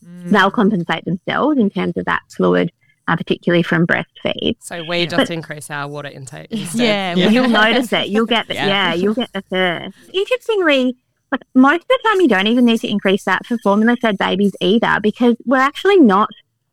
[0.00, 2.72] They'll compensate themselves in terms of that fluid,
[3.08, 4.56] uh, particularly from breastfeed.
[4.60, 6.46] So we just increase our water intake.
[6.50, 6.78] Instead.
[7.18, 7.26] Yeah.
[7.26, 8.08] Well, You'll notice it.
[8.08, 8.66] You'll get the, Yeah.
[8.68, 8.94] yeah.
[8.94, 9.94] you'll get the thirst.
[10.14, 10.96] Interestingly,
[11.30, 14.16] like most of the time, you don't even need to increase that for formula fed
[14.16, 16.30] babies either, because we're actually not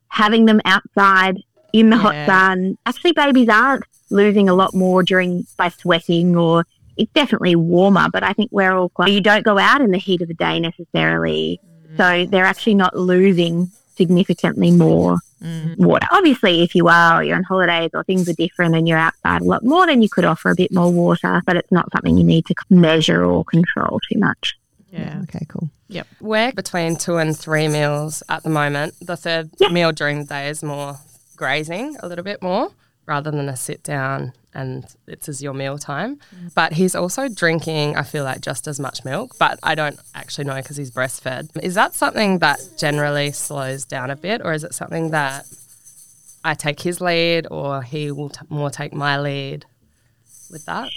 [0.08, 1.42] having them outside
[1.74, 2.78] in the hot sun.
[2.86, 6.66] Actually, babies aren't losing a lot more during by sweating or
[6.98, 9.98] it's definitely warmer, but I think we're all quite, you don't go out in the
[9.98, 11.60] heat of the day necessarily.
[11.98, 12.30] So mm.
[12.30, 15.84] they're actually not losing significantly more mm-hmm.
[15.84, 16.08] water.
[16.12, 19.42] Obviously, if you are or you're on holidays or things are different and you're outside
[19.42, 22.18] a lot more, then you could offer a bit more water, but it's not something
[22.18, 24.58] you need to measure or control too much.
[24.92, 25.16] Yeah.
[25.16, 25.70] Mm, okay, cool.
[25.90, 26.08] Yep.
[26.22, 28.96] We're between two and three meals at the moment.
[29.02, 29.70] The third Yeah.
[29.70, 30.98] meal during the day is more
[31.36, 32.72] grazing a little bit more
[33.06, 36.18] rather than a sit down and this is your meal time.
[36.56, 40.46] But he's also drinking, I feel like, just as much milk, but I don't actually
[40.46, 41.50] know because he's breastfed.
[41.62, 45.46] Is that something that generally slows down a bit or is it something that
[46.44, 49.66] I take his lead or he will t- more take my lead
[50.50, 50.90] with that?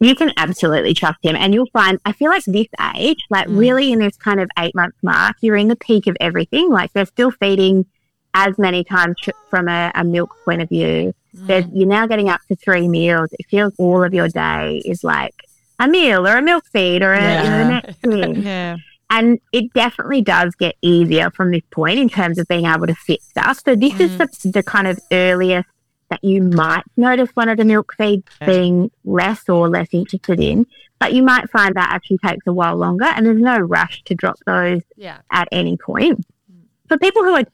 [0.00, 1.98] You can absolutely trust him, and you'll find.
[2.04, 3.58] I feel like this age, like mm.
[3.58, 6.70] really in this kind of eight month mark, you're in the peak of everything.
[6.70, 7.84] Like they're still feeding
[8.32, 11.14] as many times tr- from a, a milk point of view.
[11.46, 11.70] There's, mm.
[11.74, 13.30] you're now getting up to three meals.
[13.38, 15.34] It feels all of your day is like
[15.78, 17.68] a meal or a milk feed or a, you know, the Yeah.
[17.68, 18.42] next thing.
[18.42, 18.76] Yeah.
[19.10, 22.94] And it definitely does get easier from this point in terms of being able to
[22.94, 23.62] fit stuff.
[23.64, 24.18] So this is mm.
[24.42, 25.66] the, the kind of earliest
[26.10, 30.66] that you might notice one of the milk feeds being less or less interested in.
[30.98, 34.14] But you might find that actually takes a while longer and there's no rush to
[34.14, 35.18] drop those Yeah.
[35.32, 36.18] at any point.
[36.52, 36.64] Mm.
[36.88, 37.44] For people who are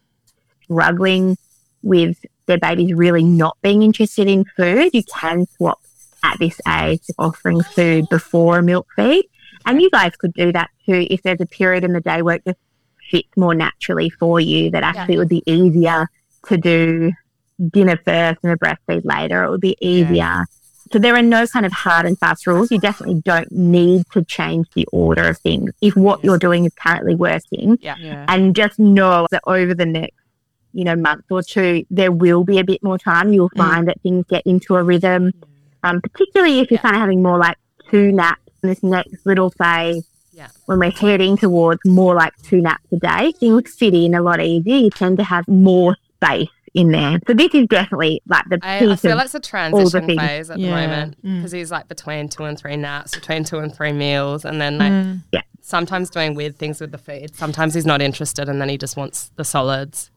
[0.65, 1.37] struggling
[1.83, 5.81] with their babies really not being interested in food, you can swap
[6.23, 9.27] at this age offering food before a milk feed.
[9.67, 12.37] And you guys could do that too if there's a period in the day where
[12.37, 12.59] it just
[13.11, 16.09] fits more naturally for you, that actually it would be easier
[16.49, 17.13] to do
[17.71, 19.45] dinner first and a breastfeed later.
[19.45, 20.47] It would be easier.
[20.93, 22.71] So there are no kind of hard and fast rules.
[22.71, 26.75] You definitely don't need to change the order of things if what you're doing is
[26.75, 28.27] currently working Yeah.
[28.29, 30.17] and just know that over the next
[30.75, 34.01] you know month or two there will be a bit more time you'll find that
[34.03, 35.31] things get into a rhythm
[35.83, 37.57] um, particularly if you're kind of having more like
[37.91, 40.49] two naps in this next little phase Yeah.
[40.67, 44.41] when we're heading towards more like two naps a day things fit in a lot
[44.41, 48.59] easier you tend to have more space in there so this is definitely like the
[48.63, 50.71] I, I feel of like it's a transition phase at Yeah.
[50.71, 54.45] the moment because he's like between two and three naps, between two and three meals,
[54.45, 55.21] and then like Mm.
[55.31, 55.43] Yeah.
[55.61, 57.37] sometimes doing weird things with the feed.
[57.37, 60.11] Sometimes he's not interested, and then he just wants the solids.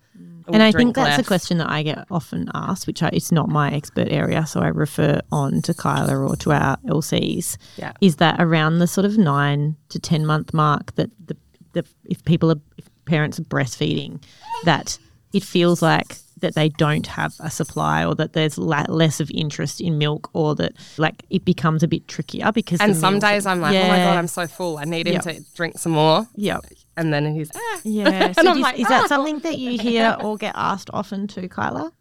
[0.53, 1.19] And I think that's less.
[1.19, 4.61] a question that I get often asked, which I, it's not my expert area, so
[4.61, 7.57] I refer on to Kyla or to our LCs.
[7.77, 7.93] Yeah.
[8.01, 11.35] Is that around the sort of nine to ten month mark that the,
[11.73, 14.21] the if people are if parents are breastfeeding,
[14.65, 14.97] that
[15.33, 19.31] it feels like that they don't have a supply or that there's la- less of
[19.31, 23.47] interest in milk or that like it becomes a bit trickier because And some days
[23.47, 24.77] I'm like, oh my god, I'm so full.
[24.77, 25.23] I need him Yep.
[25.23, 26.27] to drink some more.
[26.35, 26.65] Yep.
[26.97, 27.79] And then he's, ah.
[27.83, 28.31] Yeah.
[28.33, 30.89] So And I'm is, like, is that "Oh." something that you hear or get asked
[30.91, 31.91] often too, Kyla?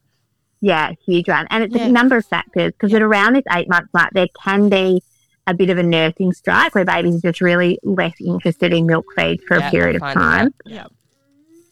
[0.60, 1.46] Yeah, huge one.
[1.50, 1.84] And it's Yeah.
[1.86, 5.02] a number of factors because at around this eight month mark, there can be
[5.46, 9.04] a bit of a nursing strike where babies are just really less interested in milk
[9.16, 10.52] feeds for Yeah, a period of time.
[10.64, 10.90] that.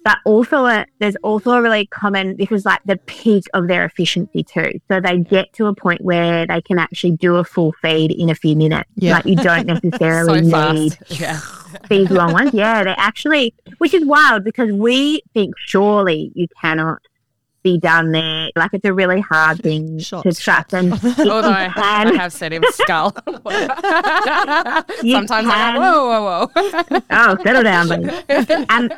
[0.05, 0.13] Yeah.
[0.13, 3.85] But also, a, there's also a really common, this is like the peak of their
[3.85, 4.81] efficiency too.
[4.89, 8.29] So they get to a point where they can actually do a full feed in
[8.31, 8.89] a few minutes.
[8.97, 9.15] Yeah.
[9.15, 11.21] Like you don't necessarily so need fast.
[11.21, 11.41] Yeah.
[11.89, 12.53] these long ones.
[12.53, 16.99] Yeah, they actually, which is wild because we think surely you cannot
[17.63, 18.51] be done there.
[18.57, 20.75] Like it's a really hard thing to Shots, trust.
[20.75, 23.15] And it Although I can- have said him skull.
[25.03, 27.01] You Sometimes I'm can- like, whoa, whoa, whoa.
[27.11, 28.67] oh, settle down, buddy.
[28.69, 28.93] And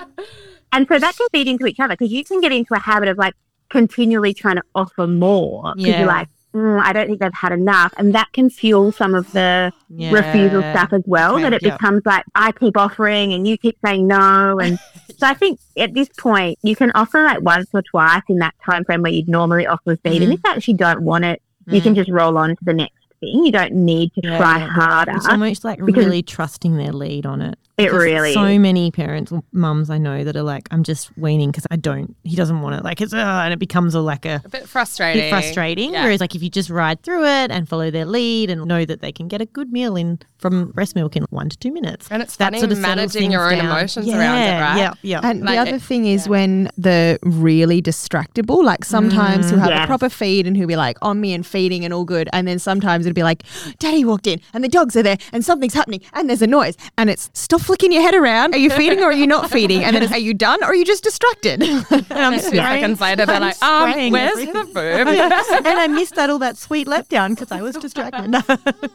[0.76, 3.08] and so that can feed into each other because you can get into a habit
[3.08, 3.34] of like
[3.70, 5.98] continually trying to offer more because Yeah.
[5.98, 9.30] you're like, mm, I don't think they've had enough, and that can fuel some of
[9.32, 10.12] the Yeah.
[10.12, 11.34] refusal stuff as well.
[11.34, 11.76] Okay, that it yeah.
[11.76, 14.78] becomes like I keep offering and you keep saying no, and
[15.18, 18.54] so I think at this point you can offer like once or twice in that
[18.64, 20.34] time frame where you'd normally offer a feed, and Mhm.
[20.36, 21.82] if you actually don't want it, you Mm.
[21.82, 23.44] can just roll on to the next thing.
[23.44, 25.12] You don't need to Yeah, try harder.
[25.16, 27.58] It's almost like really trusting their lead on it.
[27.78, 31.14] It Because really So many parents, or mums I know that are like, I'm just
[31.18, 32.82] weaning because I don't, he doesn't want it.
[32.84, 35.24] Like it's, uh, and it becomes a, like a A bit frustrating.
[35.24, 35.92] bit frustrating.
[35.92, 36.04] Yeah.
[36.04, 39.02] Whereas like if you just ride through it and follow their lead and know that
[39.02, 42.08] they can get a good meal in from breast milk in one to two minutes.
[42.10, 43.66] And it's that funny sort of settles managing your own down.
[43.66, 44.78] emotions yeah, around it, right?
[44.78, 45.20] Yeah, yeah.
[45.22, 46.30] And Like the other it- thing is yeah.
[46.30, 49.84] when the really distractible, like sometimes he'll have Yeah.
[49.84, 52.30] a proper feed and he'll be like on me and feeding and all good.
[52.32, 53.42] And then sometimes it'll be like,
[53.80, 56.78] Daddy walked in and the dogs are there and something's happening and there's a noise.
[56.96, 58.54] And it's stop flicking your head around.
[58.54, 59.82] Are you feeding or are you not feeding?
[59.84, 61.62] And then are you done or are you just distracted?
[61.62, 64.54] and I'm And two spraying- seconds later, they're I'm like, um, where's everything.
[64.54, 64.76] the boob?
[65.66, 68.32] and I missed out all that sweet letdown because I was distracted.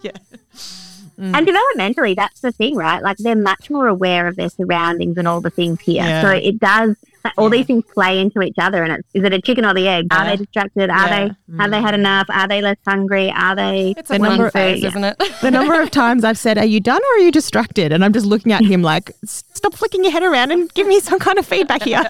[0.02, 0.12] yeah.
[1.22, 1.36] Mm.
[1.38, 3.02] And developmentally, that's the thing, right?
[3.04, 6.04] Like they're much more aware of their surroundings and all the things here.
[6.04, 6.22] Yeah.
[6.24, 6.96] So it does.
[7.24, 9.76] Like, all these things play into each other, and it's is it a chicken or
[9.76, 10.08] the egg?
[10.10, 10.90] Are they distracted?
[10.90, 11.28] Are Yeah.
[11.28, 11.82] they have they mm.
[11.82, 12.26] had enough?
[12.32, 13.30] Are they less hungry?
[13.30, 13.94] Are they?
[13.96, 14.88] It's a The fun number- phase, Yeah.
[14.90, 15.22] isn't it?
[15.42, 17.94] the number of times I've said, Are you done or are you distracted?
[17.94, 19.12] And I'm just looking at him like,
[19.62, 22.04] Stop flicking your head around and give me some kind of feedback here.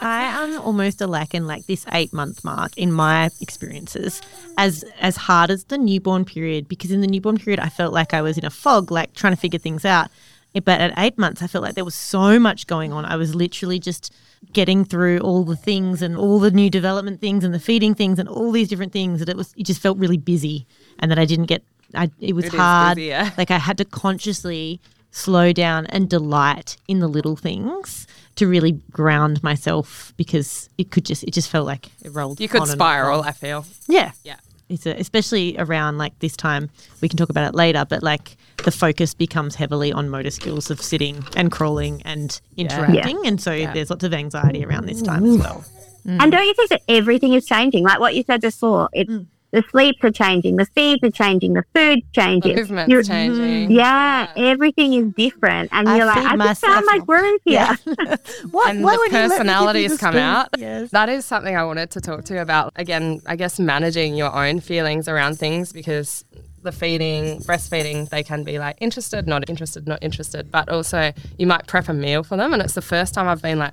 [0.00, 4.20] I am almost a lack in like this eight month mark in my experiences
[4.58, 8.12] as as hard as the newborn period because in the newborn period I felt like
[8.12, 10.08] I was in a fog like trying to figure things out.
[10.52, 13.04] But at eight months I felt like there was so much going on.
[13.04, 14.12] I was literally just
[14.52, 18.18] getting through all the things and all the new development things and the feeding things
[18.18, 20.66] and all these different things that it was it just felt really busy
[20.98, 21.62] and that I didn't get
[21.94, 22.96] I it was It is hard.
[22.96, 23.30] busy, yeah.
[23.38, 28.72] Like I had to consciously slow down and delight in the little things to really
[28.90, 32.40] ground myself because it could just it just felt like it rolled.
[32.40, 33.28] You could on and spiral, on.
[33.28, 33.64] I feel.
[33.88, 34.36] Yeah, Yeah.
[34.68, 36.70] It's a, especially around like this time.
[37.00, 40.70] We can talk about it later, but like the focus becomes heavily on motor skills
[40.70, 45.24] of sitting and crawling and interacting, and so there's lots of anxiety around this time
[45.24, 45.64] as well.
[46.06, 47.84] And don't you think that everything is changing?
[47.84, 49.26] Like what you said before, it's mm.
[49.52, 53.70] The sleeps are changing, the feeds are changing, the food's The movement's You're- changing.
[53.72, 57.04] Yeah, everything is different, and I you're like, feed I just found myself my now."
[57.04, 57.78] groove here.
[58.50, 58.70] What?
[58.70, 60.22] and Why the would he let me give you personalities come spoon?
[60.22, 60.48] out.
[60.58, 60.90] Yes.
[60.90, 62.72] That is something I wanted to talk to you about.
[62.76, 66.24] Again, I guess managing your own feelings around things because
[66.62, 70.50] the feeding, breastfeeding, they can be like interested, not interested, not interested.
[70.50, 73.40] But also, you might prep a meal for them, and it's the first time I've
[73.42, 73.72] been like,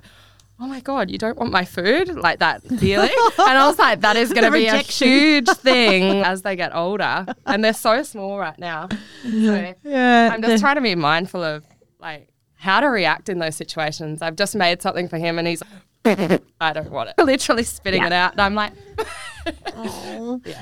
[0.60, 2.14] oh my God, you don't want my food?
[2.16, 3.10] Like that feeling.
[3.38, 6.74] and I was like, that is going to be a huge thing as they get
[6.74, 7.26] older.
[7.46, 8.88] And they're so small right now.
[9.22, 9.28] So
[9.84, 10.30] yeah.
[10.32, 11.64] I'm just trying to be mindful of
[12.00, 14.20] like how to react in those situations.
[14.20, 15.62] I've just made something for him and he's
[16.60, 17.22] I don't want it.
[17.22, 18.32] Literally spitting it out.
[18.32, 18.72] And I'm like,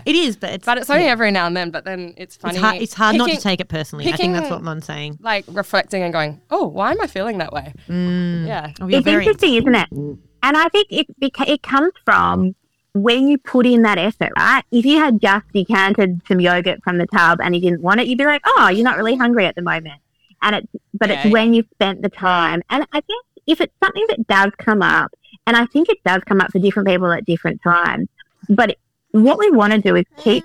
[0.04, 1.70] It is, but it's but it's only every now and then.
[1.70, 2.54] But then it's funny.
[2.56, 4.06] it's hard, it's hard not to take it personally.
[4.12, 5.18] I think that's what Mon's saying.
[5.20, 7.72] Like reflecting and going, oh, why am I feeling that way?
[7.88, 8.46] Mm.
[8.46, 8.72] Yeah.
[8.80, 9.88] Oh, it's very interesting, isn't it?
[9.90, 12.54] And I think it beca- it comes from
[12.94, 14.62] when you put in that effort, right?
[14.70, 18.06] If you had just decanted some yogurt from the tub and you didn't want it,
[18.06, 20.00] you'd be like, "Oh, you're not really hungry at the moment."
[20.42, 21.32] And it's but Yeah, it's yeah.
[21.32, 22.62] when you've spent the time.
[22.70, 25.10] And I guess if it's something that does come up,
[25.46, 28.08] and I think it does come up for different people at different times,
[28.48, 28.76] but
[29.12, 30.44] what we want to do is keep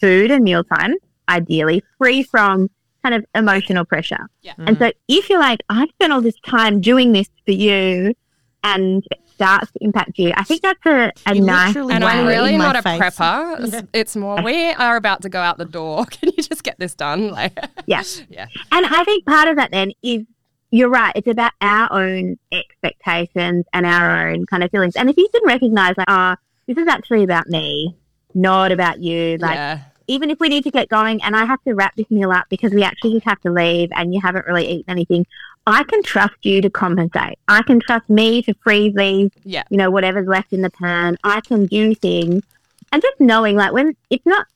[0.00, 0.94] food and mealtime
[1.28, 2.68] ideally free from
[3.02, 4.28] kind of emotional pressure.
[4.42, 4.54] Yeah.
[4.58, 8.14] And so if you're like, I've spent all this time doing this for you
[8.62, 11.94] and it starts to impact you, I think that's a, a You nice And way.
[11.94, 13.00] I'm really In my not a face.
[13.00, 13.60] prepper.
[13.64, 16.04] It's, it's more, we are about to go out the door.
[16.10, 17.30] Can you just get this done?
[17.32, 18.02] Like, Yeah.
[18.28, 18.46] yeah.
[18.72, 20.24] And I think part of that then is
[20.70, 21.12] you're right.
[21.16, 24.96] It's about our own expectations and our own kind of feelings.
[24.96, 27.96] And if you can recognize, like, oh, this is actually about me,
[28.34, 29.36] not about you.
[29.38, 29.80] Like, yeah.
[30.06, 32.44] even if we need to get going and I have to wrap this meal up
[32.48, 35.26] because we actually just have to leave and you haven't really eaten anything,
[35.66, 37.38] I can trust you to compensate.
[37.48, 39.64] I can trust me to freeze these, Yeah.
[39.70, 41.16] you know, whatever's left in the pan.
[41.24, 42.44] I can do things.
[42.92, 44.46] And just knowing, like, when it's not,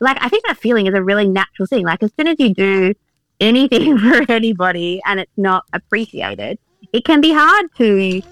[0.00, 1.84] like, I think that feeling is a really natural thing.
[1.84, 2.94] Like, as soon as you do
[3.40, 6.58] anything for anybody and it's not appreciated,
[6.92, 8.22] it can be hard to,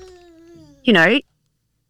[0.84, 1.18] you know,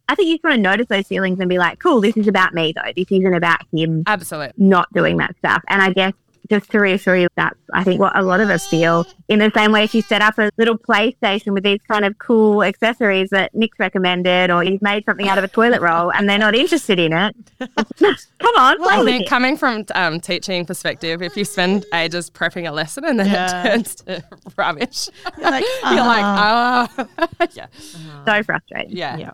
[0.09, 2.27] I think you just want to notice those feelings and be like, cool, this is
[2.27, 2.91] about me, though.
[2.95, 4.53] This isn't about him Absolutely.
[4.57, 5.61] not doing that stuff.
[5.67, 6.13] And I guess
[6.49, 9.05] just to reassure you, that's I think what a lot of us feel.
[9.27, 12.17] In the same way, if you set up a little PlayStation with these kind of
[12.17, 16.29] cool accessories that Nick's recommended, or you've made something out of a toilet roll and
[16.29, 17.35] they're not interested in it,
[17.99, 19.29] come on, play I with think it.
[19.29, 23.63] coming from um, teaching perspective, if you spend ages prepping a lesson and then Yeah.
[23.63, 24.23] it turns to
[24.57, 27.07] rubbish, You're like, you're like, oh,
[27.53, 27.67] yeah,
[28.25, 28.95] So frustrating.
[28.95, 29.31] yeah, Yeah.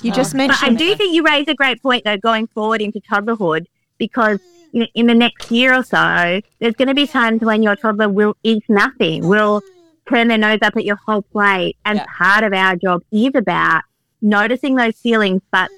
[0.00, 3.00] You just But I do think you raise a great point though, going forward into
[3.00, 3.66] toddlerhood,
[3.98, 4.53] because you know,
[4.94, 8.36] in the next year or so, there's going to be times when your toddler will
[8.42, 9.62] eat nothing, will
[10.08, 12.06] turn their nose up at your whole plate, and Yeah.
[12.18, 13.82] part of our job is about
[14.20, 15.70] noticing those feelings, but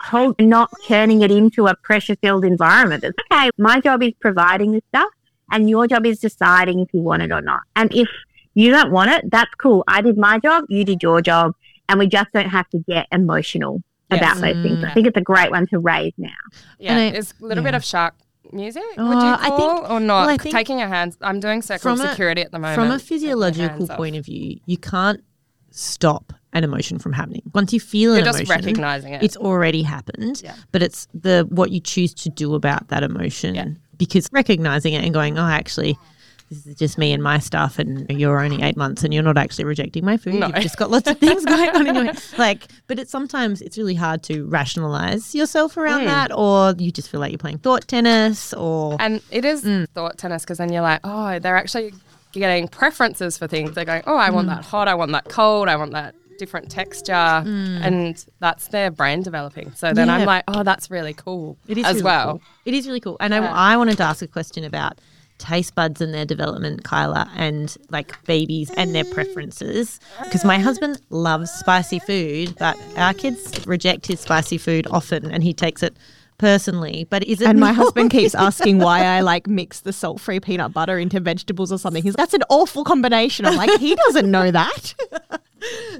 [0.00, 3.04] hold, not turning it into a pressure-filled environment.
[3.04, 3.50] It's okay.
[3.56, 5.10] My job is providing this stuff,
[5.50, 7.62] and your job is deciding if you want it or not.
[7.76, 8.08] And if
[8.54, 9.84] you don't want it, that's cool.
[9.86, 11.52] I did my job, you did your job,
[11.88, 14.20] and we just don't have to get emotional Yes.
[14.20, 14.82] about those things.
[14.84, 14.94] I Mm.
[14.94, 16.28] think it's a great one to raise now.
[16.78, 16.92] yeah.
[16.92, 18.14] And I- It's a little bit of shark
[18.52, 18.82] music.
[18.96, 20.20] would Oh, you I call, think- or not?
[20.26, 21.18] well, I think Taking your hands.
[21.20, 22.76] I'm doing circle from a- security at the moment.
[22.80, 23.96] From a physiological hands off.
[23.98, 25.20] point of view, you can't
[25.70, 27.42] stop an emotion from happening.
[27.54, 29.22] Once you feel you're an just emotion, recognizing it.
[29.22, 30.40] it's already happened.
[30.42, 30.54] Yeah.
[30.72, 33.54] But it's the what you choose to do about that emotion.
[33.54, 33.66] Yeah.
[33.98, 35.98] Because recognizing it and going, oh, actually,
[36.50, 39.36] this is just me and my stuff, and you're only eight months, and you're not
[39.36, 40.34] actually rejecting my food.
[40.34, 40.46] No.
[40.46, 42.68] You've just got lots of things going on in your like.
[42.86, 46.06] But it's sometimes it's really hard to rationalize yourself around Mm.
[46.06, 49.88] that, or you just feel like you're playing thought tennis, or And it is Mm.
[49.94, 51.92] thought tennis because then you're like, oh, they're actually
[52.32, 53.74] getting preferences for things.
[53.74, 54.34] They're going, oh, I Mm.
[54.34, 57.12] want that hot, I want that cold, I want that different texture.
[57.12, 59.72] And that's their brain developing.
[59.74, 60.10] So then Mm.
[60.10, 60.14] Yeah.
[60.18, 62.26] I'm like, oh, that's really cool It is as really well.
[62.32, 62.42] cool.
[62.64, 63.16] It is really cool.
[63.18, 63.52] And Yeah.
[63.52, 65.00] I, I wanted to ask a question about
[65.38, 70.00] taste buds and their development, Kyla, and like babies and their preferences.
[70.22, 75.42] Because my husband loves spicy food, but our kids reject his spicy food often and
[75.42, 75.96] he takes it
[76.38, 77.06] personally.
[77.10, 80.40] But is it And my husband keeps asking why I like mix the salt free
[80.40, 82.02] peanut butter into vegetables or something.
[82.02, 83.44] He's that's an awful combination.
[83.44, 84.94] I'm like, he doesn't know that.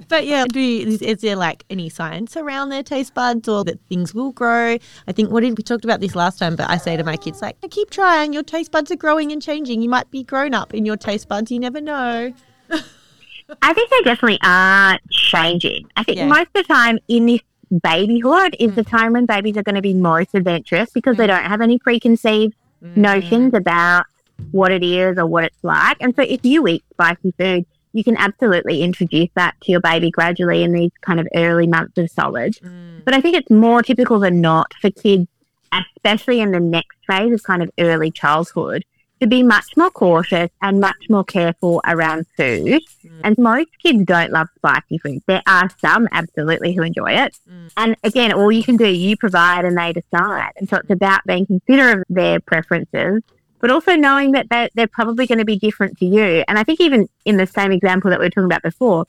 [0.08, 3.64] But yeah, do you, is, is there like any science around their taste buds or
[3.64, 4.78] that things will grow?
[5.06, 7.16] I think what did we talked about this last time, but I say to my
[7.16, 8.32] kids like, keep trying.
[8.32, 9.82] Your taste buds are growing and changing.
[9.82, 11.50] You might be grown up in your taste buds.
[11.50, 12.32] You never know.
[13.62, 15.86] I think they definitely are changing.
[15.96, 16.26] I think Yeah.
[16.26, 17.40] most of the time in this
[17.82, 18.90] babyhood is the mm.
[18.90, 21.28] time when babies are going to be most adventurous because they mm.
[21.28, 22.96] don't have any preconceived mm.
[22.96, 24.04] notions about
[24.52, 25.96] what it is or what it's like.
[26.00, 30.10] And so if you eat spicy food, you can absolutely introduce that to your baby
[30.10, 32.54] gradually in these kind of early months of solid.
[32.62, 33.04] Mm.
[33.04, 35.26] But I think it's more typical than not for kids,
[35.72, 38.84] especially in the next phase of kind of early childhood,
[39.20, 42.82] to be much more cautious and much more careful around food.
[43.04, 43.20] Mm.
[43.24, 45.22] And most kids don't love spicy food.
[45.26, 47.36] There are some absolutely who enjoy it.
[47.50, 47.72] Mm.
[47.76, 50.52] And again, all you can do, you provide and they decide.
[50.56, 53.22] And so it's about being considerate of their preferences,
[53.60, 56.44] but also knowing that they're, they're probably going to be different to you.
[56.48, 59.06] And I think even in the same example that we were talking about before,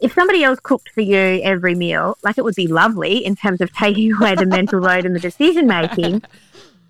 [0.00, 3.60] if somebody else cooked for you every meal, like it would be lovely in terms
[3.60, 6.22] of taking away the mental load and the decision making.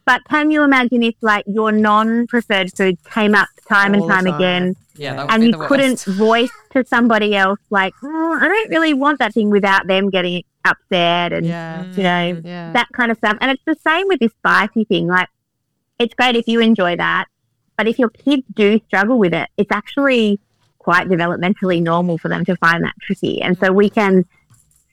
[0.04, 4.24] But can you imagine if like your non-preferred food came up time All and time,
[4.24, 4.34] time.
[4.34, 9.20] again Yeah, and you couldn't voice to somebody else like, oh, I don't really want
[9.20, 11.84] that thing without them getting upset and Yeah.
[11.94, 12.72] you know Yeah.
[12.72, 13.38] that kind of stuff.
[13.40, 15.06] And it's the same with this spicy thing.
[15.06, 15.28] Like,
[16.02, 17.26] it's great if you enjoy that,
[17.76, 20.40] but if your kids do struggle with it, it's actually
[20.78, 23.40] quite developmentally normal for them to find that tricky.
[23.40, 24.24] And so we can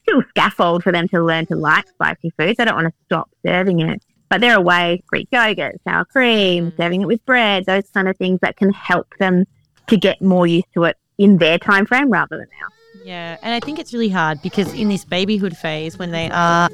[0.03, 2.59] still scaffold for them to learn to like spicy foods.
[2.59, 4.03] I don't want to stop serving it.
[4.29, 6.81] But there are ways, Greek yogurt, sour cream, mm-hmm.
[6.81, 9.45] serving it with bread, those kind of things that can help them
[9.87, 12.73] to get more used to it in their time frame rather than ours.
[13.03, 16.69] Yeah, and I think it's really hard because in this babyhood phase, when they are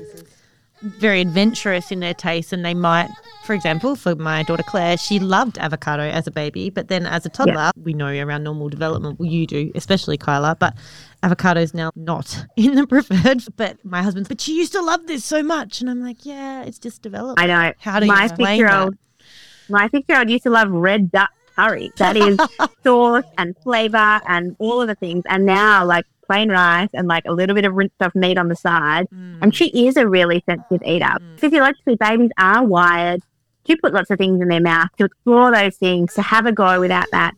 [0.81, 3.09] very adventurous in their tastes, and they might,
[3.45, 7.25] for example, for my daughter Claire, she loved avocado as a baby, but then as
[7.25, 10.75] a toddler, we know around normal development, well, you do, especially Kyla, but
[11.23, 13.43] avocado is now not in the preferred.
[13.55, 16.63] But my husband's, but she used to love this so much, and I'm like, yeah,
[16.63, 17.39] it's just development.
[17.39, 17.73] I know.
[17.79, 19.25] How do you my explain six-year-old, that?
[19.69, 21.91] my six-year-old used to love red duck curry.
[21.97, 22.37] That is
[22.83, 25.23] sauce and flavor and all of the things.
[25.27, 28.49] And now, like plain rice and like a little bit of rinsed off meat on
[28.49, 29.07] the side.
[29.13, 29.39] Mm.
[29.41, 31.05] And she is a really sensitive eater.
[31.05, 31.39] Mm.
[31.39, 33.21] Physiologically, babies are wired
[33.65, 36.51] to put lots of things in their mouth, to explore those things, to have a
[36.51, 37.33] go without that.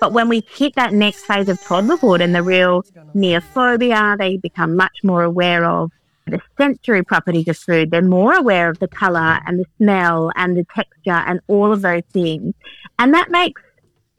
[0.00, 2.82] But when we hit that next phase of toddlerhood and the real
[3.14, 5.90] neophobia, they become much more aware of
[6.26, 7.90] the sensory properties of food.
[7.90, 11.82] They're more aware of the colour and the smell and the texture and all of
[11.82, 12.54] those things.
[12.98, 13.62] And that makes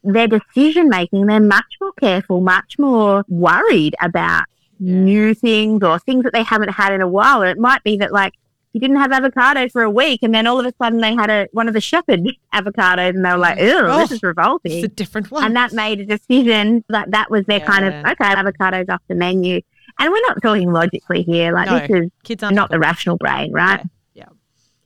[0.03, 4.43] their decision making, they're much more careful, much more worried about
[4.79, 7.41] new things or things that they haven't had in a while.
[7.41, 8.33] And it might be that like
[8.73, 11.29] you didn't have avocado for a week and then all of a sudden they had
[11.29, 12.21] a one of the Shepard
[12.53, 15.43] avocados and they were like, ew, oh, this Oh, is revolting It's a different one.
[15.45, 19.15] and that made a decision that that was their kind of okay avocados off the
[19.15, 19.61] menu
[19.99, 21.79] and we're not talking logically here like No.
[21.79, 23.85] this is Kids not the rational brain right
[24.15, 24.25] Yeah,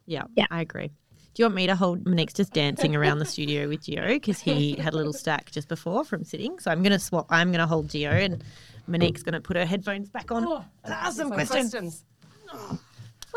[0.06, 0.46] yeah, Yeah.
[0.52, 0.92] I agree.
[1.38, 4.40] Do you want me to hold Monique's just dancing around the studio with Gio because
[4.40, 6.58] he had a little stack just before from sitting.
[6.58, 7.28] So I'm going to swap.
[7.30, 8.44] I'm going to hold Gio and
[8.88, 12.06] Monique's going to put her headphones back on oh, and ask some questions.
[12.52, 12.80] Oh,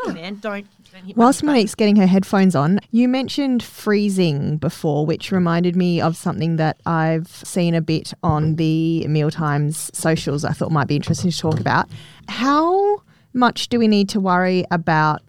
[0.07, 1.53] man, don't, don't hit Whilst mute button.
[1.53, 6.81] Monique's getting her headphones on, you mentioned freezing before, which reminded me of something that
[6.87, 11.59] I've seen a bit on the Mealtimes socials I thought might be interesting to talk
[11.59, 11.87] about.
[12.27, 13.03] How
[13.35, 15.21] much do we need to worry about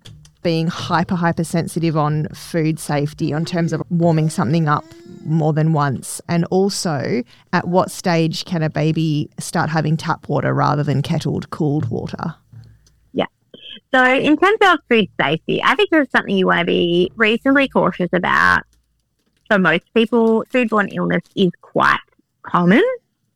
[0.43, 4.85] being hyper, hyper sensitive on food safety in terms of warming something up
[5.25, 6.21] more than once?
[6.29, 7.23] And also,
[7.53, 12.35] at what stage can a baby start having tap water rather than kettled, cooled water?
[13.13, 13.27] Yeah.
[13.93, 17.69] So in terms of food safety i think there's something you want to be reasonably
[17.69, 18.63] cautious about
[19.49, 22.01] for most people foodborne illness is quite
[22.43, 22.83] common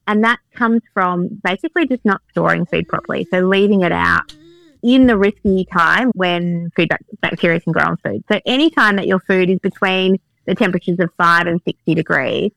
[0.07, 4.34] and that comes from basically just not storing food properly so leaving it out
[4.83, 8.24] in the risky time when food bacteria can grow on food.
[8.31, 12.53] So any time that your food is between the temperatures of 5 and 60 degrees,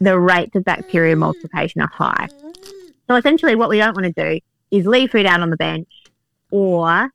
[0.00, 1.20] the rates of bacterial mm.
[1.20, 2.28] multiplication are high.
[3.08, 5.88] So essentially what we don't want to do is leave food out on the bench
[6.50, 7.10] or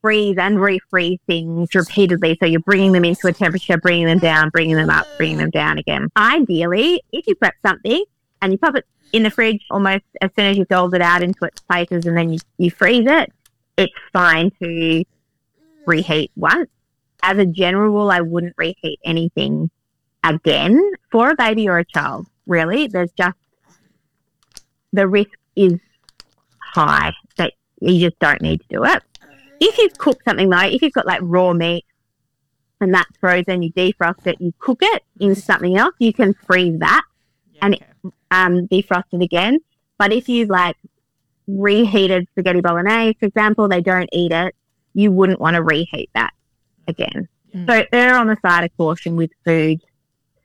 [0.00, 2.36] freeze and refreeze things repeatedly.
[2.40, 5.50] So you're bringing them into a temperature, bringing them down, bringing them up, bringing them
[5.50, 6.08] down again.
[6.16, 8.04] Ideally, if you prep something
[8.40, 11.22] and you pop it in the fridge almost as soon as you fold it out
[11.22, 13.32] into its places and then you, you freeze it,
[13.80, 15.04] it's fine to
[15.86, 16.70] reheat once.
[17.22, 19.70] As a general rule, I wouldn't reheat anything
[20.24, 22.26] again for a baby or a child.
[22.46, 23.36] Really, there's just
[24.92, 25.78] the risk is
[26.58, 29.02] high that you just don't need to do it.
[29.60, 31.84] If you've cooked something though, if you've got like raw meat
[32.80, 36.78] and that's frozen, you defrost it, you cook it into something else, you can freeze
[36.78, 37.02] that
[37.60, 37.78] and
[38.30, 39.58] um, defrost it again.
[39.98, 40.76] But if you've like
[41.58, 44.54] reheated spaghetti bolognese, for example, they don't eat it,
[44.94, 46.32] you wouldn't want to reheat that
[46.88, 47.28] again.
[47.66, 49.80] So they're on the side of caution with food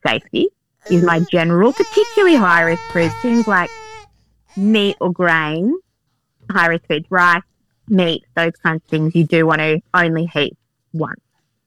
[0.06, 0.50] safety
[0.90, 3.70] is my general, particularly high risk foods, things like
[4.56, 5.78] meat or grain,
[6.52, 7.42] high risk foods, rice,
[7.88, 10.58] meat, those kinds of things, you do want to only heat
[10.94, 11.22] once.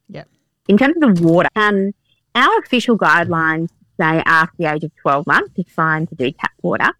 [0.08, 0.28] Yep.
[0.68, 1.92] In terms of the water, um,
[2.34, 3.70] our official guidelines
[4.00, 6.90] say after the age of 12 months, it's fine to do tap water.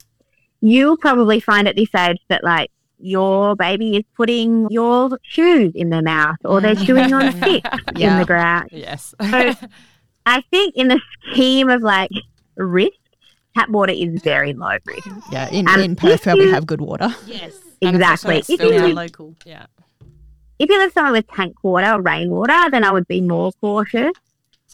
[0.60, 5.90] You'll probably find at this age that, like, your baby is putting your shoes in
[5.90, 8.18] their mouth or they're chewing on sticks in Yeah.
[8.18, 8.70] the ground.
[8.72, 9.14] Yes.
[9.20, 9.52] So
[10.26, 11.00] I think in the
[11.30, 12.10] scheme of like
[12.56, 12.96] risk,
[13.56, 15.08] tap water is very low risk.
[15.30, 17.14] Yeah, in, And in Perth where we have good water.
[17.24, 18.38] Yes, And it's Exactly.
[18.38, 19.36] it's If filled you they're local.
[19.46, 19.66] yeah.
[20.58, 24.12] if you live somewhere with tank water or rainwater, then I would be more cautious.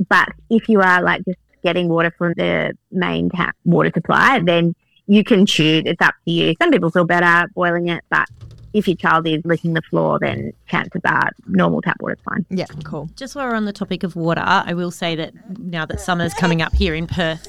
[0.09, 4.75] But if you are like just getting water from the main tap water supply, then
[5.07, 5.83] you can choose.
[5.87, 6.55] It's up to you.
[6.61, 8.29] Some people feel better boiling it, but
[8.73, 12.45] if your child is licking the floor, then chances are normal tap water is fine.
[12.51, 13.09] Yeah, cool.
[13.17, 16.35] Just while we're on the topic of water, I will say that now that summer's
[16.35, 17.47] coming up here in Perth,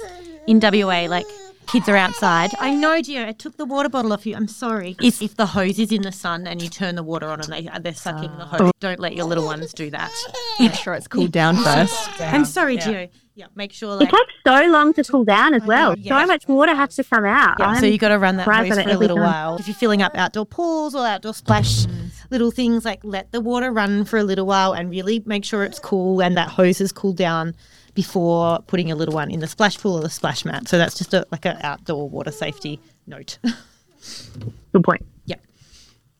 [0.47, 1.25] in WA, like
[1.65, 2.51] kids are outside.
[2.59, 4.35] I know, Gio, I took the water bottle off you.
[4.35, 4.95] I'm sorry.
[5.01, 7.51] If, if the hose is in the sun and you turn the water on and
[7.51, 8.71] they uh, they're sucking the hose, oh.
[8.79, 10.11] don't let your little ones do that.
[10.59, 12.21] Make sure it's cooled down first.
[12.21, 13.09] I'm sorry, Gio.
[13.37, 14.17] Yeah, make sure It takes
[14.47, 15.97] so long to cool down as well.
[15.97, 16.21] yeah.
[16.21, 17.57] So much water has to come out.
[17.59, 19.25] Yeah, so I'm- you got to run that hose for a little time.
[19.25, 19.57] while.
[19.57, 22.11] If you're filling up outdoor pools or outdoor splash, mm.
[22.31, 25.65] little things like let the water run for a little while and really make sure
[25.65, 27.53] it's cool and that hose is cooled down
[27.93, 30.69] before putting a little one in the splash pool or the splash mat.
[30.69, 33.37] So that's just a, like an outdoor water safety note.
[34.71, 35.05] Good point.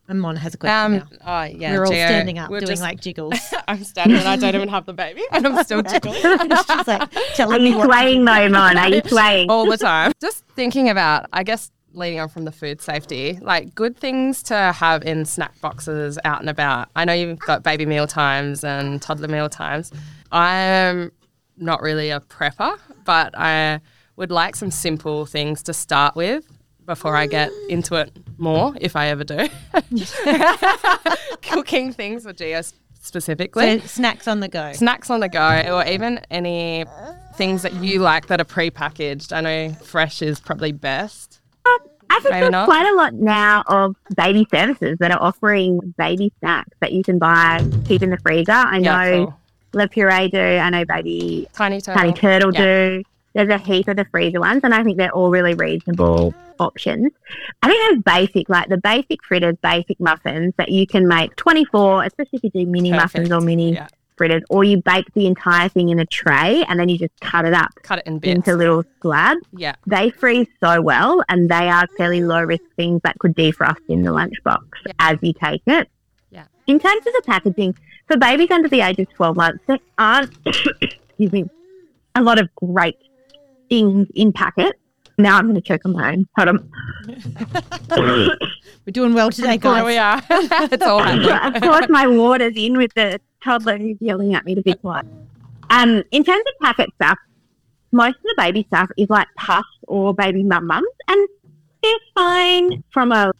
[0.08, 1.40] And Mon has a question Um, now.
[1.40, 1.72] oh, yeah.
[1.72, 3.38] We're all Gio, standing up doing just- like jiggles.
[3.68, 6.14] I'm standing and I don't even have the baby and I'm still jiggling.
[6.22, 8.76] She's like telling me you what swaying though, Mon?
[8.78, 9.50] Are you swaying?
[9.50, 10.12] all the time.
[10.20, 14.54] Just thinking about, I guess, leading on from the food safety, like good things to
[14.72, 16.88] have in snack boxes out and about.
[16.94, 19.90] I know you've got baby meal times and toddler meal times.
[20.30, 21.10] I'm
[21.56, 23.80] not really a prepper, but I
[24.16, 26.44] would like some simple things to start with
[26.86, 29.48] before I get into it more, if I ever do.
[31.42, 33.80] Cooking things for Gio specifically.
[33.80, 34.72] So snacks on the go.
[34.72, 36.84] Snacks on the go, or even any
[37.36, 39.32] things that you like that are pre-packaged.
[39.32, 41.40] I know fresh is probably best.
[41.64, 41.78] Um,
[42.10, 42.66] I think Maybe there's not.
[42.66, 47.18] quite a lot now of baby services that are offering baby snacks that you can
[47.18, 48.52] buy, keep in the freezer.
[48.52, 49.40] I Yeah, know cool.
[49.74, 50.38] Le Puree do.
[50.40, 52.00] I know Baby Tiny turtle.
[52.00, 52.64] Tiny Turtle Yeah.
[52.64, 53.02] do.
[53.36, 57.12] There's a heap of the freezer ones, and I think they're all really reasonable options.
[57.62, 62.04] I think there's basic, like the basic fritters, basic muffins that you can make 24,
[62.04, 63.88] especially if you do mini muffins or mini Yeah.
[64.16, 67.44] fritters, or you bake the entire thing in a tray and then you just cut
[67.44, 68.34] it up Cut it in bits.
[68.36, 69.42] into little slabs.
[69.52, 69.74] yeah.
[69.86, 74.02] They freeze so well, and they are fairly low risk things that could defrost in
[74.02, 74.92] the lunchbox Yeah.
[74.98, 75.90] as you take it.
[76.30, 76.44] Yeah.
[76.66, 77.74] In terms of the packaging,
[78.08, 80.32] for babies under the age of 12 months, there aren't,
[80.80, 81.44] excuse me,
[82.14, 82.96] a lot of great
[83.68, 84.78] things in packet.
[85.18, 86.26] Now I'm going to choke on my own.
[86.36, 86.70] Hold on.
[88.86, 90.22] We're doing well today, There we are.
[90.30, 91.30] it's all happening.
[91.56, 95.06] of course, my water's in with the toddler who's yelling at me to be quiet.
[95.70, 97.18] Um, in terms of packet stuff,
[97.92, 101.28] most of the baby stuff is like puffs or baby mum mums, and
[101.82, 103.32] they're fine from a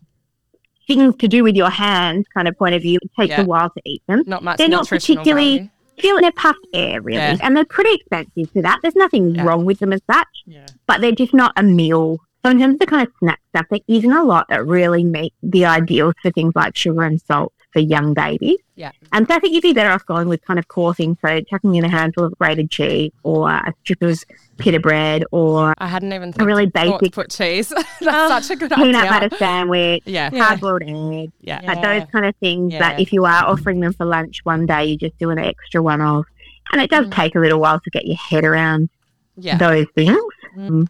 [0.86, 2.98] things to do with your hands kind of point of view.
[3.02, 3.42] It takes Yeah.
[3.42, 4.22] a while to eat them.
[4.26, 5.70] Not much They're not nutritional particularly- value.
[5.98, 7.36] Feel they're puffed air really, Yeah.
[7.42, 8.80] and they're pretty expensive for that.
[8.82, 9.44] There's nothing Yeah.
[9.44, 10.66] wrong with them as such Yeah.
[10.86, 12.18] but they're just not a meal.
[12.44, 15.02] So in terms of the kind of snack stuff, there isn't a lot that really
[15.02, 18.56] meet the ideals for things like sugar and salt for young babies.
[18.74, 18.92] Yeah.
[19.12, 21.40] And so I think you'd be better off going with kind of core things, so
[21.42, 24.18] chucking in a handful of grated cheese or a strip of
[24.56, 27.68] pita bread or I hadn't even a really basic put cheese.
[28.00, 29.10] That's such a good peanut idea.
[29.28, 30.30] butter sandwich, Yeah.
[30.30, 31.60] hard-boiled egg, Yeah.
[31.66, 34.86] like those kind of things that if you are offering them for lunch one day,
[34.86, 36.24] you just do an extra one off.
[36.72, 37.14] And it does Mm.
[37.14, 38.88] take a little while to get your head around
[39.36, 39.58] Yeah.
[39.58, 40.16] those things.
[40.56, 40.86] Mm.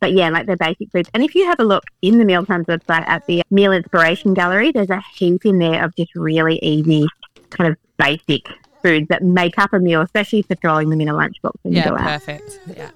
[0.00, 1.08] But yeah, like the basic foods.
[1.14, 4.70] And if you have a look in the Mealtimes website at the Meal Inspiration Gallery,
[4.72, 7.06] there's a heap in there of just really easy,
[7.50, 8.46] kind of basic
[8.82, 11.84] foods that make up a meal, especially for throwing them in a lunchbox when Yeah,
[11.84, 12.02] you go out.
[12.20, 12.60] perfect.
[12.76, 12.90] Yeah.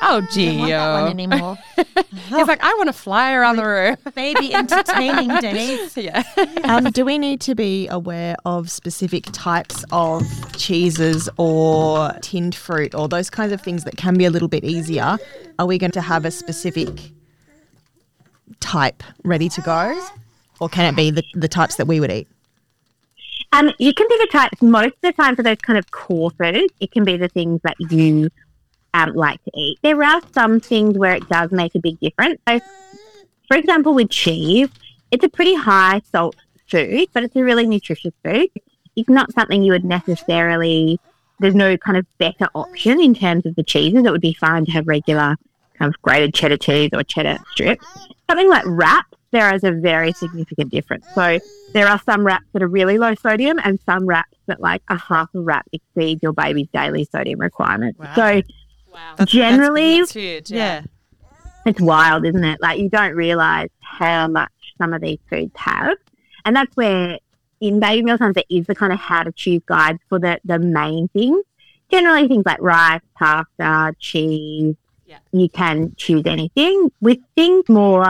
[0.00, 1.58] Oh, Don't want that one anymore.
[2.28, 3.96] He's like, I want to fly around the room.
[4.14, 5.96] Baby entertaining days.
[5.96, 6.22] yeah.
[6.64, 10.22] Um, do we need to be aware of specific types of
[10.56, 14.64] cheeses or tinned fruit or those kinds of things that can be a little bit
[14.64, 15.18] easier?
[15.58, 16.88] Are we going to have a specific
[18.60, 20.00] type ready to go?
[20.60, 22.28] Or can it be the, the types that we would eat?
[23.52, 26.30] Um, you can pick the types most of the time for those kind of core
[26.32, 26.72] foods.
[26.80, 28.28] It can be the things that you
[28.94, 29.78] um, like to eat.
[29.82, 32.40] There are some things where it does make a big difference.
[32.48, 32.60] So,
[33.46, 34.68] for example, with cheese,
[35.10, 36.36] it's a pretty high salt
[36.66, 38.48] food, but it's a really nutritious food.
[38.96, 41.00] It's not something you would necessarily.
[41.40, 44.04] There's no kind of better option in terms of the cheeses.
[44.04, 45.36] It would be fine to have regular
[45.78, 47.86] kind of grated cheddar cheese or cheddar strips.
[48.28, 51.06] Something like wraps, there is a very significant difference.
[51.14, 51.38] So
[51.72, 54.96] there are some wraps that are really low sodium and some wraps that like a
[54.96, 57.98] half a wrap exceeds your baby's daily sodium requirement.
[57.98, 58.14] Wow.
[58.14, 58.42] So
[59.18, 59.24] Wow.
[59.24, 60.50] generally That's huge.
[60.50, 60.82] Yeah.
[61.66, 62.60] it's wild, isn't it?
[62.60, 65.96] Like you don't realize how much some of these foods have.
[66.44, 67.18] And that's where
[67.60, 70.40] in baby meal times there is the kind of how to choose guides for the,
[70.44, 71.44] the main things.
[71.90, 74.76] Generally things like rice, pasta, cheese.
[75.06, 75.18] Yeah.
[75.32, 76.90] You can choose anything.
[77.00, 78.02] With things more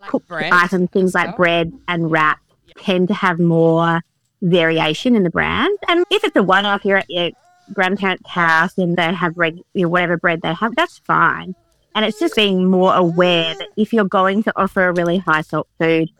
[0.00, 1.36] Like cooked bread items, things like stuff.
[1.36, 2.42] bread and wraps
[2.78, 4.02] tend to have more
[4.42, 5.76] variation in the brand.
[5.88, 7.30] And if it's a one-off, you're at your
[7.72, 11.54] grandparents' house and they have reg- you know, whatever bread they have, that's fine.
[11.94, 15.40] And it's just being more aware that if you're going to offer a really high
[15.40, 16.10] salt food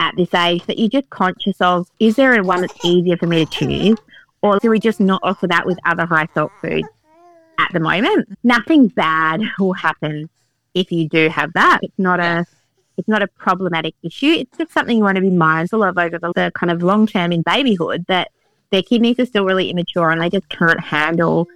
[0.00, 3.26] at this age, that you're just conscious of, is there a one that's easier for
[3.26, 3.98] me to choose?
[4.42, 6.88] Or do we just not offer that with other high salt foods
[7.58, 8.36] at the moment?
[8.42, 10.28] Nothing bad will happen
[10.74, 11.78] if you do have that.
[11.82, 12.44] It's not a
[12.98, 14.34] it's not a problematic issue.
[14.38, 17.06] It's just something you want to be mindful of over the, the kind of long
[17.06, 18.30] term in babyhood that
[18.72, 21.46] their kidneys are still really immature and they just can't handle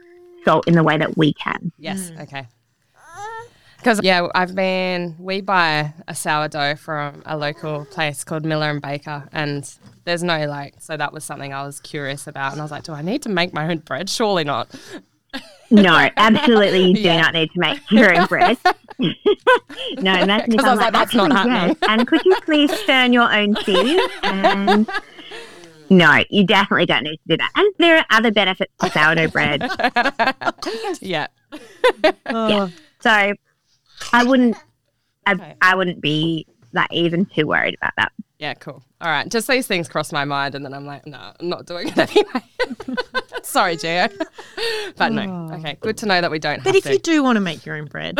[0.45, 1.73] salt in the way that we can.
[1.79, 2.11] Yes.
[2.11, 2.23] Mm.
[2.23, 2.47] Okay.
[3.79, 5.15] Because yeah, I've been.
[5.19, 9.73] We buy a sourdough from a local place called Miller and Baker, and
[10.05, 10.75] there's no like.
[10.81, 13.23] So that was something I was curious about, and I was like, do I need
[13.23, 14.09] to make my own bread?
[14.09, 14.69] Surely not.
[15.69, 17.23] No, absolutely, you do Yeah.
[17.23, 18.57] not need to make your own bread.
[19.01, 22.37] no, imagine if 'Cause I I'm was like, that's not happening." yes, And could you
[22.45, 24.01] please churn your own cheese?
[24.23, 24.89] And
[25.91, 27.51] no, you definitely don't need to do that.
[27.55, 29.69] And there are other benefits to sourdough bread.
[31.01, 31.27] yeah.
[32.27, 32.71] Oh,
[33.01, 33.33] So
[34.13, 34.57] I wouldn't,
[35.27, 35.55] I, Okay.
[35.61, 38.13] I wouldn't be like even too worried about that.
[38.39, 38.83] Yeah, cool.
[39.01, 39.29] All right.
[39.29, 41.99] Just these things cross my mind, and then I'm like, no, I'm not doing it
[42.17, 42.43] anyway.
[43.43, 44.11] Sorry, Gio.
[44.97, 45.51] but no.
[45.53, 45.77] Okay.
[45.81, 46.93] Good to know that we don't But have if to.
[46.95, 48.19] you do want to make your own bread,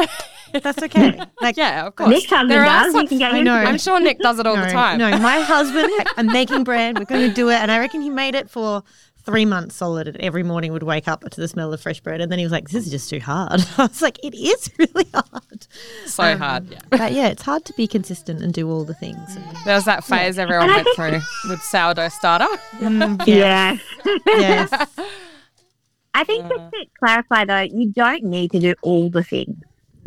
[0.53, 1.21] that's okay.
[1.41, 2.11] Like, yeah, of course.
[2.11, 3.55] Next time There are does, some- you can get I know.
[3.55, 4.99] I'm sure Nick does it all no, the time.
[4.99, 6.99] no, my husband, I'm making bread.
[6.99, 7.55] We're going to do it.
[7.57, 8.83] And I reckon he made it for
[9.25, 10.07] three months solid.
[10.09, 12.21] And every morning would wake up to the smell of fresh bread.
[12.21, 13.65] And then he was like, this is just too hard.
[13.79, 15.56] I was like, it is really hard.
[16.07, 16.71] So Um, hard.
[16.71, 16.79] Yeah.
[16.91, 19.37] But yeah, it's hard to be consistent and do all the things.
[19.65, 22.47] There was that phase everyone went through with sourdough starter.
[23.27, 23.77] Yeah.
[24.27, 24.71] yes.
[26.15, 29.57] I think just to clarify though, you don't need to do all the things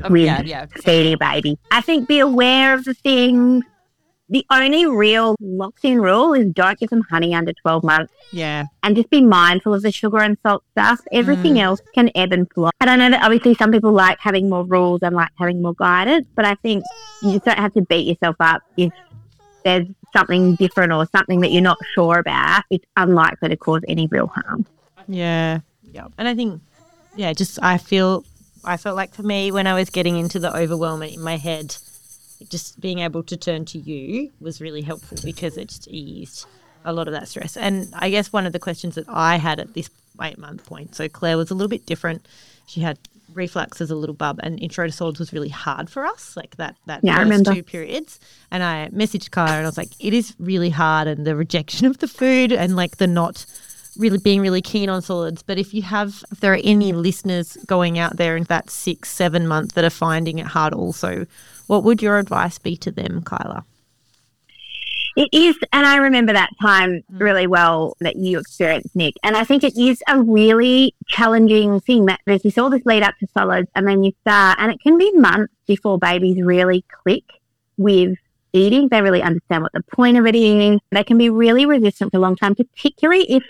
[0.04, 0.66] Um, with yeah, yeah.
[0.82, 1.58] feeding a baby.
[1.72, 3.64] I think be aware of the things.
[4.32, 8.66] The only real locked in rule is don't give them honey under 12 months Yeah.
[8.84, 11.00] and just be mindful of the sugar and salt stuff.
[11.12, 11.62] Everything Mm.
[11.62, 12.70] else can ebb and flow.
[12.80, 15.74] And I know that obviously some people like having more rules and like having more
[15.74, 16.84] guidance, but I think
[17.24, 18.92] you just don't have to beat yourself up if
[19.66, 22.64] there's something different or something that you're not sure about.
[22.70, 24.66] It's unlikely to cause any real harm.
[25.08, 25.62] Yeah.
[25.92, 26.08] Yeah.
[26.20, 26.62] And I think,
[27.16, 28.24] yeah, just I feel,
[28.64, 31.76] I felt like for me when I was getting into the overwhelm in my head,
[32.50, 36.46] just being able to turn to you was really helpful because it just eased
[36.86, 37.58] a lot of that stress.
[37.58, 39.90] And I guess one of the questions that I had at this
[40.22, 42.28] eight month point, so Claire was a little bit different.
[42.68, 42.98] She had
[43.34, 46.56] reflux as a little bub and intro to solids was really hard for us like
[46.58, 48.20] that that Yeah, first two periods
[48.50, 51.86] and i messaged Kyla and i was like it is really hard and the rejection
[51.86, 53.46] of the food and like the not
[53.98, 55.44] really being really keen on solids.
[55.44, 59.12] But if you have, if there are any listeners going out there in that six,
[59.12, 61.26] seven month that are finding it hard also,
[61.70, 63.64] what would your advice be to them, Kyla?
[65.16, 67.20] It is, and I remember that time mm.
[67.20, 69.14] really well that you experienced, Nick.
[69.22, 73.04] And I think it is a really challenging thing that there's this all this lead
[73.04, 76.84] up to solids, and then you start, and it can be months before babies really
[77.04, 77.26] click
[77.78, 78.18] with
[78.52, 78.88] eating.
[78.88, 80.80] They really understand what the point of it is.
[80.90, 83.44] They can be really resistant for a long time, particularly if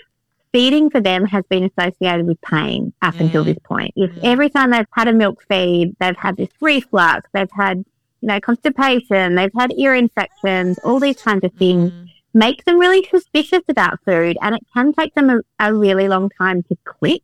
[0.52, 3.46] feeding for them has been associated with pain up until mm.
[3.46, 3.94] this point.
[3.96, 4.20] If mm.
[4.24, 7.82] every time they've had a milk feed, they've had this reflux, they've had
[8.20, 12.04] you know, constipation, they've had ear infections, all these kinds of things mm-hmm.
[12.34, 16.30] make them really suspicious about food and it can take them a, a really long
[16.38, 17.22] time to click.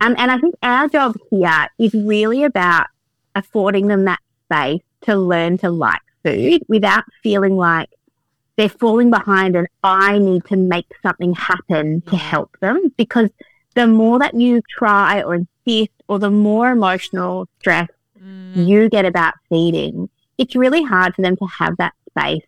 [0.00, 2.86] Um, and I think our job here is really about
[3.34, 7.90] affording them that space to learn to like food without feeling like
[8.56, 12.16] they're falling behind and I need to make something happen to mm-hmm.
[12.16, 12.92] help them.
[12.96, 13.30] Because
[13.74, 17.88] the more that you try or insist or the more emotional stress
[18.54, 20.08] you get about feeding,
[20.38, 22.44] it's really hard for them to have that space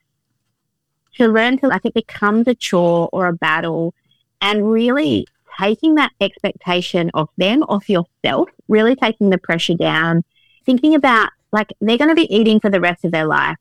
[1.17, 3.95] to learn to like it becomes a chore or a battle
[4.41, 5.65] and really hmm.
[5.65, 10.25] taking that expectation of them off yourself, really taking the pressure down,
[10.65, 13.57] thinking about like they're going to be eating for the rest of their life.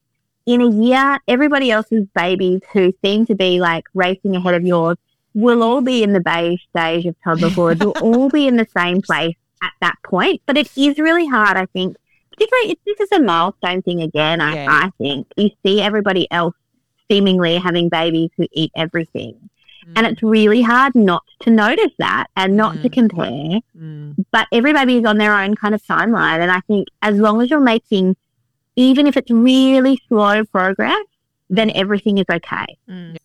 [0.46, 4.98] In a year, everybody else's babies who seem to be like racing ahead of yours
[5.34, 7.80] will all be in the beige stage of toddlerhood.
[7.80, 10.42] We'll all be in the same place at that point.
[10.46, 11.98] But it is really hard, I think.
[12.40, 14.68] It's, this is a milestone thing again, I, Yeah.
[14.70, 15.28] I think.
[15.36, 16.56] You see everybody else
[17.10, 19.50] seemingly having babies who eat everything.
[19.96, 20.12] And mm.
[20.12, 22.94] it's really hard not to notice that and not to mm.
[22.94, 23.60] compare.
[23.80, 24.16] Mm.
[24.32, 26.40] But every baby is on their own kind of timeline.
[26.40, 28.16] And I think as long as you're making,
[28.76, 31.06] even if it's really slow progress,
[31.50, 32.66] then everything is okay.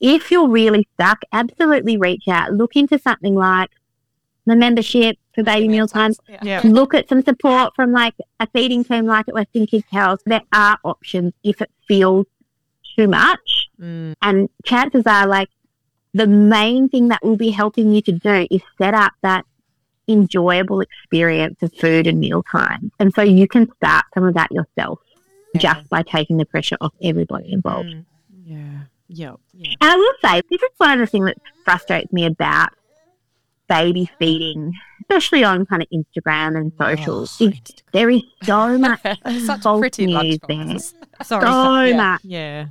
[0.00, 2.52] If you're really stuck, absolutely reach out.
[2.52, 3.70] Look into something like
[4.46, 6.18] the membership for baby meal times.
[6.42, 6.60] Yeah.
[6.64, 10.20] Look at some support from like a feeding team like at Western Kids Health.
[10.26, 12.26] There are options if it feels
[12.96, 13.68] too much.
[13.80, 14.14] Mm.
[14.22, 15.48] And chances are like
[16.12, 19.44] the main thing that will be helping you to do is set up that
[20.08, 22.90] enjoyable experience of food and meal time.
[22.98, 24.98] And so you can start some of that yourself
[25.56, 27.88] just by taking the pressure off everybody involved.
[27.88, 28.04] Mm.
[28.44, 28.80] Yeah.
[29.08, 29.34] Yeah.
[29.52, 29.74] Yeah.
[29.80, 32.70] And I will say, this is one of the things that frustrates me about
[33.70, 37.40] baby feeding, especially on kind of Instagram and oh, socials.
[37.40, 37.52] is
[37.92, 39.00] there is so much
[39.46, 40.76] Such false pretty news there.
[41.24, 41.46] Sorry.
[41.46, 41.96] So Yeah.
[41.96, 42.20] much.
[42.24, 42.66] Yeah.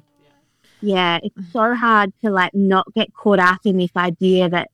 [0.82, 4.70] Yeah, it's so hard to like not get caught up in this idea that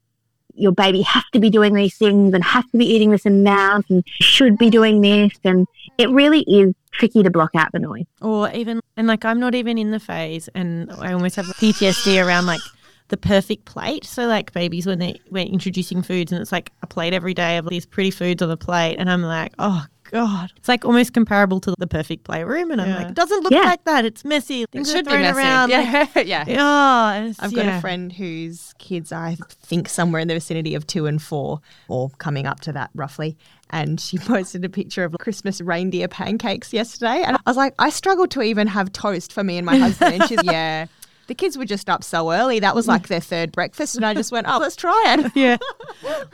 [0.53, 3.88] your baby has to be doing these things and has to be eating this amount
[3.89, 5.32] and should be doing this.
[5.43, 5.67] And
[5.97, 8.05] it really is tricky to block out the noise.
[8.21, 12.23] Or even, and like I'm not even in the phase, and I almost have PTSD
[12.26, 12.61] around like
[13.09, 14.03] the perfect plate.
[14.05, 17.57] So like babies when they we're introducing foods, and it's like a plate every day
[17.57, 21.13] of these pretty foods on the plate, and I'm like, oh god, it's like almost
[21.13, 23.61] comparable to the perfect playroom, and I'm like, it doesn't look Yeah.
[23.63, 24.05] like that.
[24.05, 24.61] It's messy.
[24.63, 25.37] It Things are should be messy.
[25.39, 25.69] around.
[25.71, 26.43] like- yeah, yeah.
[26.47, 27.77] yeah, and it's- I've got yeah.
[27.77, 31.59] a friend whose kids are, I think, somewhere in the vicinity of two and four,
[31.87, 33.35] or coming up to that roughly.
[33.71, 37.23] And she posted a picture of Christmas reindeer pancakes yesterday.
[37.25, 40.13] And I was like, I struggle to even have toast for me and my husband.
[40.21, 40.85] And she's, yeah.
[41.28, 42.59] The kids were just up so early.
[42.59, 45.57] That was like their third breakfast, and I just went, "Oh, let's try it." Yeah.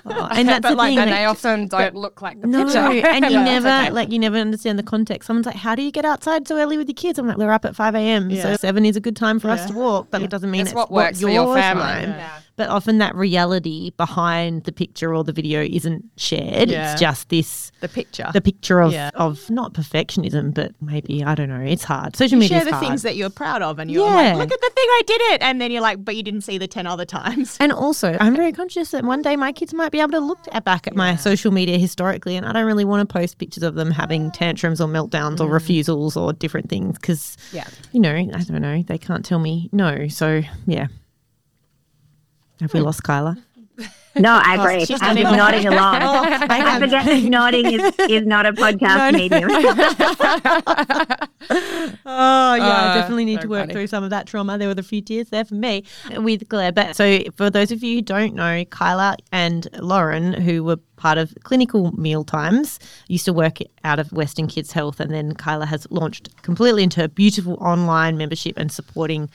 [0.03, 0.95] Oh, and that's but the like thing.
[0.97, 2.79] then like- they often don't look like the no, picture.
[2.79, 3.89] and you But never okay.
[3.91, 5.27] like you never understand the context.
[5.27, 7.51] Someone's like, "How do you get outside so early with your kids?" I'm like, "We're
[7.51, 8.35] up at five a.m.
[8.35, 10.71] So seven is a good time for us to walk, but it doesn't mean It's
[10.71, 12.13] it's, what works for your your family.
[12.61, 12.71] Time." Yeah.
[12.71, 16.69] But often that reality behind the picture or the video isn't shared.
[16.69, 16.91] Yeah.
[16.91, 18.29] It's just this The picture.
[18.33, 19.09] the picture of Yeah.
[19.15, 21.61] of not perfectionism, but maybe I don't know.
[21.61, 22.15] It's hard.
[22.15, 22.85] Social you media share the hard.
[22.85, 24.15] things that you're proud of, and you're Yeah.
[24.15, 26.41] like, "Look at the thing I did it," and then you're like, "But you didn't
[26.41, 29.73] see the ten other times." And also, I'm very conscious that one day my kids
[29.73, 32.65] might be able to look at back at my social media historically, and I don't
[32.65, 35.51] really want to post pictures of them having tantrums or meltdowns or mm.
[35.53, 37.65] refusals or different things because, Yeah.
[37.91, 40.07] you know, I don't know, they can't tell me no.
[40.07, 40.87] So, yeah.
[42.61, 43.37] Have we lost Kyla?
[44.13, 44.83] No, I agree.
[44.83, 45.95] she's I'm just nodding along.
[46.01, 49.49] I forget that nodding is, is not a podcast medium.
[52.05, 53.73] Oh yeah, I Uh, definitely need so to work funny.
[53.73, 54.57] through some of that trauma.
[54.57, 55.85] There were a few tears there for me
[56.17, 56.73] with Claire.
[56.73, 61.17] But so for those of you who don't know, Kyla and Lauren, who were part
[61.17, 65.65] of clinical meal times, used to work out of Western Kids Health, and then Kyla
[65.67, 69.29] has launched completely into a beautiful online membership and supporting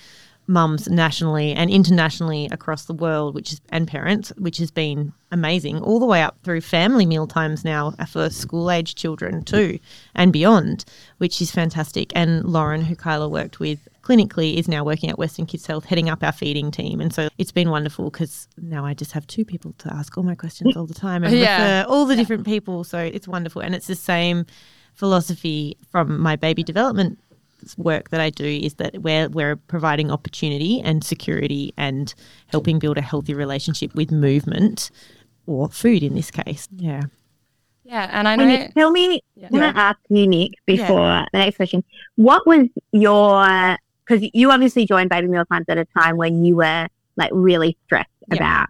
[0.49, 5.81] mums nationally and internationally across the world, which is and parents, which has been amazing,
[5.81, 9.79] all the way up through family meal times now for school age children too,
[10.15, 10.85] and beyond,
[11.19, 12.13] which is fantastic.
[12.15, 16.09] And Lauren, who Kyla worked with clinically, is now working at Western Kids Health, heading
[16.09, 19.45] up our feeding team, and so it's been wonderful because now I just have two
[19.45, 21.81] people to ask all my questions all the time and Yeah.
[21.81, 22.85] refer all the different people.
[22.85, 24.47] So it's wonderful, and it's the same
[24.95, 27.19] philosophy from my baby development
[27.77, 32.14] work that I do is that we're we're providing opportunity and security and
[32.49, 34.91] helping build a healthy relationship with movement
[35.47, 36.69] or food in this case.
[36.77, 37.03] Yeah.
[37.85, 38.55] Yeah, and I Can know.
[38.55, 39.49] you tell me, Yeah.
[39.49, 41.85] can I ask you, Nick, before the next question,
[42.17, 46.57] what was your, because you obviously joined Baby Meal Times at a time when you
[46.57, 48.37] were like really stressed Yeah.
[48.39, 48.69] about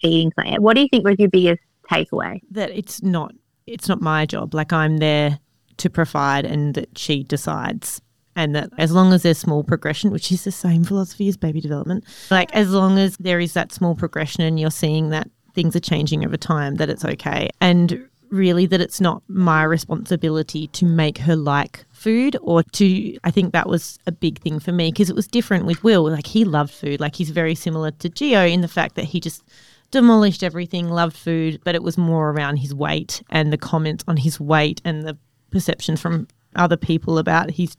[0.00, 0.60] feeding Claire.
[0.62, 1.60] What do you think was your biggest
[1.90, 2.40] takeaway?
[2.50, 3.34] That it's not
[3.66, 4.54] it's not my job.
[4.54, 5.38] Like I'm there
[5.76, 8.00] to provide and that she decides.
[8.38, 11.60] And that as long as there's small progression, which is the same philosophy as baby
[11.60, 15.74] development, like as long as there is that small progression and you're seeing that things
[15.74, 17.50] are changing over time, that it's okay.
[17.60, 23.32] And really that it's not my responsibility to make her like food or to I
[23.32, 26.26] think that was a big thing for me because it was different with Will like
[26.26, 29.42] he loved food like he's very similar to Gio in the fact that he just
[29.90, 34.18] demolished everything loved food but it was more around his weight and the comments on
[34.18, 35.16] his weight and the
[35.50, 37.76] perceptions from other people about he's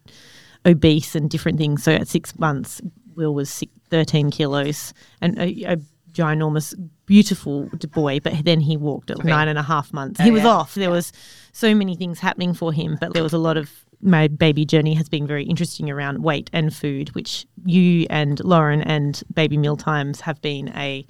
[0.66, 2.82] obese and different things so at 6 months
[3.16, 5.78] Will was six, 13 kilos and a, a
[6.12, 6.74] ginormous,
[7.06, 8.20] beautiful boy.
[8.20, 10.20] But then he walked at nine and a half months.
[10.20, 10.76] Oh, he was off.
[10.76, 11.12] There was
[11.52, 14.94] so many things happening for him, but there was a lot of my baby journey
[14.94, 19.76] has been very interesting around weight and food, which you and Lauren and Baby Meal
[19.76, 21.06] Times have been a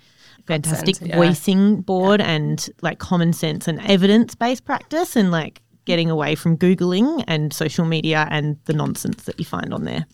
[0.48, 1.16] fantastic Godsend, yeah.
[1.16, 6.56] voicing board and like common sense and evidence based practice and like getting away from
[6.56, 10.06] googling and social media and the nonsense that you find on there.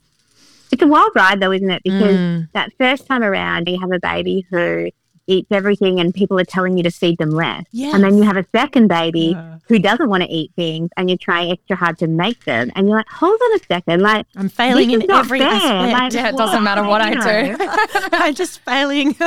[0.72, 1.84] It's a wild ride though, isn't it?
[1.84, 2.48] Because Mm.
[2.54, 4.90] that first time around, you have a baby who
[5.28, 7.66] eats everything and people are telling you to feed them less.
[7.96, 11.18] And then you have a second baby who doesn't want to eat things and you're
[11.18, 12.72] trying extra hard to make them.
[12.76, 14.02] And you're like, hold on a second.
[14.02, 15.50] Like, I'm failing in is every fair.
[15.50, 15.94] aspect.
[15.94, 17.58] Like, Yeah, it doesn't matter what I you do.
[17.58, 17.70] know.
[18.14, 19.16] I'm just failing.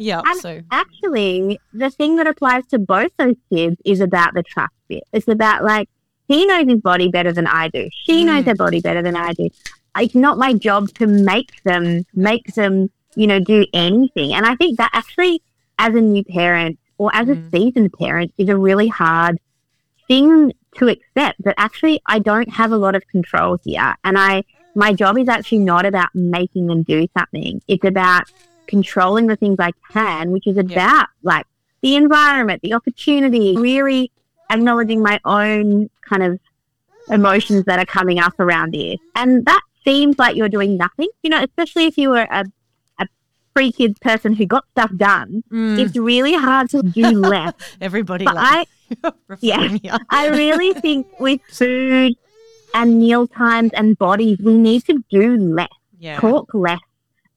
[0.00, 0.22] yeah.
[0.24, 4.72] And So actually, the thing that applies to both those kids is about the trust
[4.88, 5.04] bit.
[5.12, 5.88] It's about like,
[6.26, 7.88] he knows his body better than I do.
[8.04, 8.58] She knows her mm.
[8.58, 9.48] body better than I do.
[9.96, 14.32] It's not my job to make them, make them, you know, do anything.
[14.32, 15.42] And I think that actually,
[15.76, 17.50] as a new parent or as a mm.
[17.50, 19.38] seasoned parent, is a really hard
[20.06, 23.96] thing to accept that actually I don't have a lot of control here.
[24.04, 24.44] And I,
[24.76, 27.60] my job is actually not about making them do something.
[27.66, 28.30] It's about
[28.68, 31.46] controlling the things I can, which is about like
[31.82, 34.12] the environment, the opportunity, really
[34.48, 36.38] acknowledging my own kind of
[37.10, 38.98] emotions that are coming up around this.
[39.16, 42.44] And that seems like you're doing nothing, you know, especially if you were a,
[43.58, 45.42] pre kids person who got stuff done.
[45.50, 45.78] Mm.
[45.80, 47.54] It's really hard to do less.
[47.80, 48.66] everybody but I,
[49.40, 49.98] yeah.
[50.10, 52.12] I really think with food
[52.72, 56.20] and meal times and bodies, we need to do less, Yeah.
[56.20, 56.78] talk less,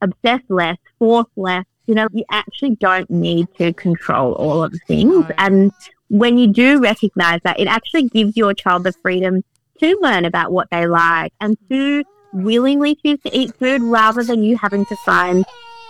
[0.01, 1.65] obsess less, force less.
[1.87, 5.25] You know, you actually don't need to control all of the things.
[5.39, 5.71] And
[6.09, 9.43] when you do recognize that, it actually gives your child the freedom
[9.79, 12.03] to learn about what they like and to
[12.33, 15.43] willingly choose to eat food rather than you having to find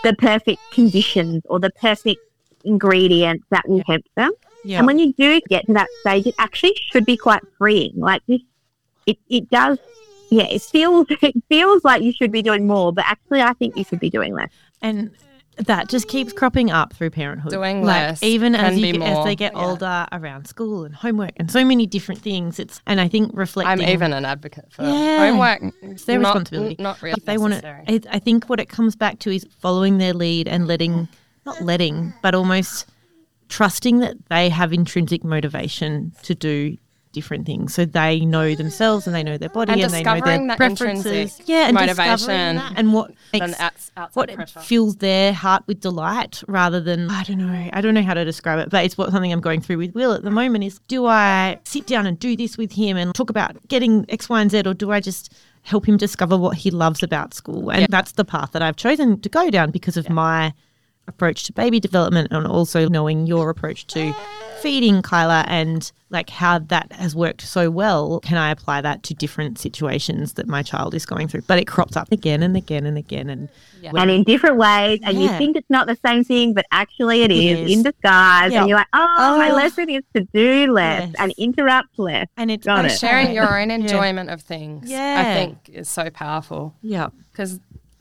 [0.04, 2.20] the perfect conditions or the perfect
[2.64, 4.32] ingredients that will help them.
[4.64, 4.78] Yeah.
[4.78, 7.94] And when you do get to that stage, it actually should be quite freeing.
[7.96, 8.42] Like this,
[9.06, 9.80] it, it does
[10.32, 13.78] yeah, it feels it feels like you should be doing more, but actually, I think
[13.78, 14.50] you should be doing less.
[14.82, 15.12] And
[15.58, 17.52] that just keeps cropping up through parenthood.
[17.52, 19.66] Doing like, less even as you get, as they get Yeah.
[19.66, 22.60] older around school and homework and so many different things.
[22.60, 23.84] It's and I think reflecting.
[23.86, 25.18] I'm even an advocate for Yeah.
[25.30, 25.62] homework.
[25.82, 26.76] It's their not, responsibility.
[26.80, 29.98] Not really if they want to, I think what it comes back to is following
[29.98, 31.08] their lead and letting,
[31.46, 32.88] not letting, but almost
[33.50, 36.78] trusting that they have intrinsic motivation to do
[37.12, 37.74] different things.
[37.74, 38.56] So they know ah.
[38.56, 41.42] themselves and they know their body And and, they know their preferences.
[41.46, 44.60] Yeah, and motivation discovering that and what makes what pressure.
[44.60, 48.26] fills their heart with delight rather than I don't know I don't know how to
[48.26, 50.80] describe it but it's what something I'm going through with Will at the moment is
[50.88, 54.42] do I sit down and do this with him and talk about getting X Y
[54.42, 55.34] and Z or do I just
[55.64, 59.20] help him discover what he loves about school and that's the path that I've chosen
[59.22, 60.54] to go down because of my
[61.08, 64.14] approach to baby development and also knowing your approach to
[64.62, 69.14] feeding Kyla and like how that has worked so well can I apply that to
[69.16, 72.86] different situations that my child is going through but it crops up again and again
[72.86, 73.50] and again and
[73.84, 75.00] and in different ways.
[75.04, 77.78] And you think it's not the same thing, but actually it is, is.
[77.78, 78.52] in disguise.
[78.52, 78.60] Yeah.
[78.60, 79.56] And you're like, oh, my Oh.
[79.56, 81.16] lesson is to do less Yes.
[81.18, 82.28] and interrupt less.
[82.38, 83.00] and it's Got and it.
[83.00, 83.76] sharing your own Yeah.
[83.78, 85.24] enjoyment of things, Yeah.
[85.26, 86.76] I think, is so powerful.
[86.84, 87.08] Yeah.
[87.32, 87.60] Because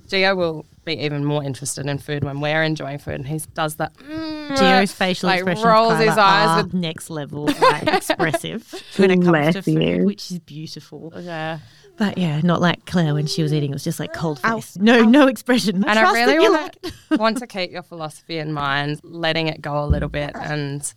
[0.08, 3.76] Gio will be even more interested in food when we're enjoying food, and he does
[3.76, 3.94] that.
[3.94, 9.22] Mm, Gio's facial like expressions rolls his eyes with next level like, expressive when it
[9.22, 11.12] comes to food, which is beautiful.
[11.18, 11.58] yeah.
[11.96, 14.78] But yeah, not like Claire when she was eating; it was just like cold face,
[14.78, 15.84] no, no expression.
[15.84, 19.84] And I really want, like- want to keep your philosophy in mind, letting it go
[19.84, 20.92] a little bit, and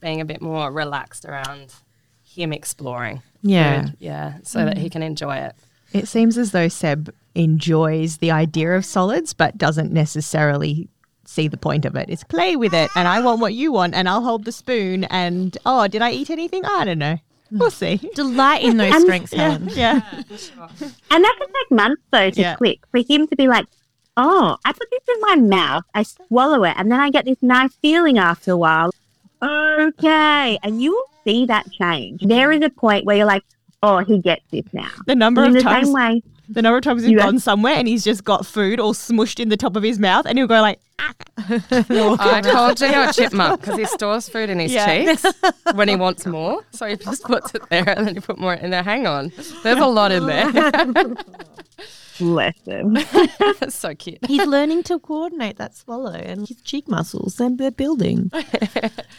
[0.00, 1.72] being a bit more relaxed around
[2.24, 3.22] him exploring.
[3.40, 3.82] Yeah.
[3.82, 3.96] food.
[4.00, 5.54] yeah, so that he can enjoy it.
[5.92, 10.88] It seems as though Seb enjoys the idea of solids, but doesn't necessarily
[11.24, 12.08] see the point of it.
[12.08, 15.04] It's play with it, and I want what you want, and I'll hold the spoon.
[15.04, 16.64] And oh, did I eat anything?
[16.64, 17.18] I don't know.
[17.50, 17.96] We'll see.
[18.14, 19.68] delight in those And- strengths, Helen.
[19.72, 20.02] Yeah.
[21.10, 22.56] And that can take months, though, to Yeah.
[22.56, 23.66] click for him to be like,
[24.16, 27.38] oh, I put this in my mouth, I swallow it, and then I get this
[27.42, 28.90] nice feeling after a while.
[29.42, 30.58] Okay.
[30.62, 32.22] And you will see that change.
[32.22, 33.44] There is a point where you're like,
[33.82, 34.88] oh, he gets this now.
[35.06, 37.18] The number in of the times, same way, the number of times he's Yeah.
[37.24, 40.24] gone somewhere and he's just got food all smushed in the top of his mouth,
[40.26, 41.12] and he'll go like, ah.
[41.38, 41.52] I
[42.42, 45.14] call Gio a chipmunk because he stores food in his Yeah.
[45.14, 45.24] cheeks
[45.74, 46.62] when he wants more.
[46.72, 48.82] So he just puts it there and then you put more in there.
[48.82, 49.30] Hang on.
[49.62, 50.50] There's a lot in there.
[52.18, 52.94] bless him.
[53.60, 54.18] That's so cute.
[54.26, 57.36] He's learning to coordinate that swallow and his cheek muscles.
[57.36, 58.30] They're, they're building.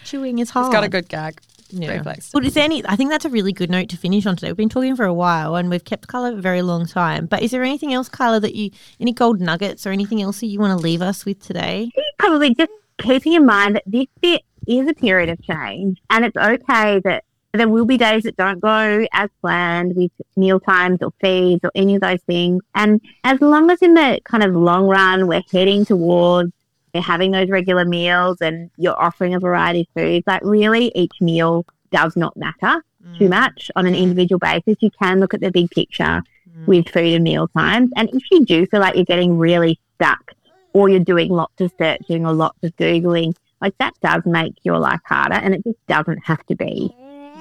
[0.03, 0.65] Chewing is hard.
[0.67, 1.39] He's got a good gag.
[1.71, 1.91] Yeah.
[1.91, 2.29] reflex.
[2.31, 2.85] But is there any?
[2.85, 4.49] I think that's a really good note to finish on today.
[4.49, 7.25] We've been talking for a while and we've kept Kyla a very long time.
[7.25, 10.47] But is there anything else, Kyla, that you any gold nuggets or anything else that
[10.47, 11.91] you want to leave us with today?
[12.17, 16.37] Probably just keeping in mind that this bit is a period of change, and it's
[16.37, 21.11] okay that there will be days that don't go as planned with meal times or
[21.19, 22.61] feeds or any of those things.
[22.75, 26.51] And as long as in the kind of long run, we're heading towards
[26.93, 31.21] you're having those regular meals and you're offering a variety of foods, like really each
[31.21, 32.83] meal does not matter
[33.17, 33.29] too mm.
[33.29, 34.77] much on an individual basis.
[34.79, 36.67] You can look at the big picture mm.
[36.67, 37.89] with food and meal times.
[37.95, 40.33] And if you do feel like you're getting really stuck
[40.73, 44.79] or you're doing lots of searching or lots of Googling, like that does make your
[44.79, 46.93] life harder and it just doesn't have to be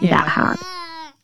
[0.03, 0.59] that hard.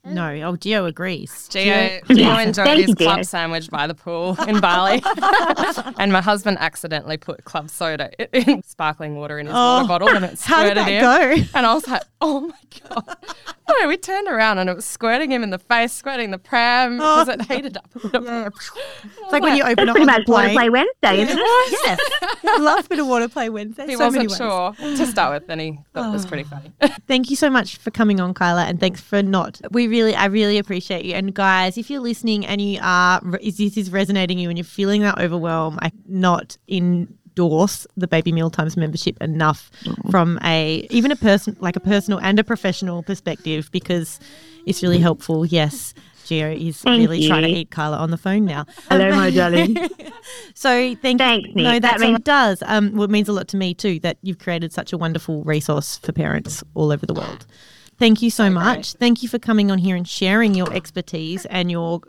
[0.06, 1.30] No, oh, Gio agrees.
[1.50, 5.02] Gio, Gio enjoyed Thank his club sandwich by the pool in Bali.
[5.98, 10.08] and my husband accidentally put club soda in sparkling water in his water oh, bottle
[10.08, 11.44] and it squirted How did that him.
[11.44, 11.48] go?
[11.54, 13.16] And I was like, oh my God.
[13.66, 16.98] No, we turned around and it was squirting him in the face, squirting the pram
[16.98, 18.52] because it heated up a little bit.
[19.22, 20.48] It's like when you open That's up pretty on much the Water.
[20.50, 21.72] Play Wednesday, isn't it?
[21.72, 21.98] Yes,
[22.46, 23.86] I love bit of water play Wednesday.
[23.86, 24.36] He so wasn't ways.
[24.36, 26.28] sure to start with, and he thought it was oh.
[26.28, 26.72] pretty funny.
[27.08, 29.62] Thank you so much for coming on, Kyla, and thanks for not.
[29.70, 31.14] We really, I really appreciate you.
[31.14, 34.64] And guys, if you're listening and you are, is this is resonating you and you're
[34.64, 39.70] feeling that overwhelm, I not endorse the Baby Meal Times membership enough
[40.10, 44.18] from a even a person like a personal and a professional perspective because
[44.66, 45.46] it's really helpful.
[45.46, 45.94] Yes.
[46.26, 47.56] Gio is Thank really trying to you.
[47.58, 48.64] eat Kyla on the phone now.
[48.90, 49.76] Hello, my darling.
[50.54, 51.54] So thank Thanks, you.
[51.56, 51.64] Nick.
[51.64, 52.62] No, That means- does.
[52.66, 55.44] Um, well, it means a lot to me too that you've created such a wonderful
[55.44, 57.44] resource for parents all over the world.
[57.98, 58.94] Thank you so much.
[58.94, 62.00] Thank you for coming on here and sharing your expertise and your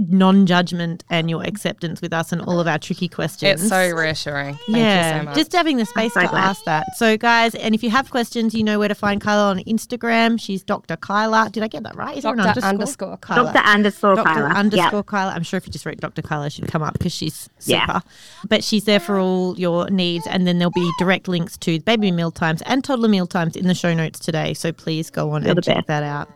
[0.00, 3.60] non-judgment and your acceptance with us and all of our tricky questions.
[3.62, 4.54] It's so reassuring.
[4.54, 5.34] Thank yeah, you so much.
[5.36, 6.44] just having the space so to glad.
[6.44, 6.96] ask that.
[6.96, 10.40] So, guys, and if you have questions, you know where to find Kyla on Instagram.
[10.40, 10.96] She's Dr.
[10.96, 11.48] Kyla.
[11.50, 12.16] Did I get that right?
[12.16, 12.40] Is Dr.
[12.40, 12.68] underscore?
[12.68, 13.52] underscore Kyla.
[13.52, 13.66] Dr.
[13.66, 14.28] underscore Dr.
[14.34, 14.48] Kyla.
[14.50, 15.06] underscore Yep.
[15.06, 15.32] Kyla.
[15.32, 16.22] I'm sure if you just wrote Dr.
[16.22, 17.76] Kyla, she'd come up because she's super.
[17.78, 18.00] Yeah.
[18.48, 20.26] But she's there for all your needs.
[20.26, 23.66] And then there'll be direct links to baby meal times and toddler meal times in
[23.66, 24.54] the show notes today.
[24.54, 25.86] So please go on You're and check best.
[25.88, 26.28] that out.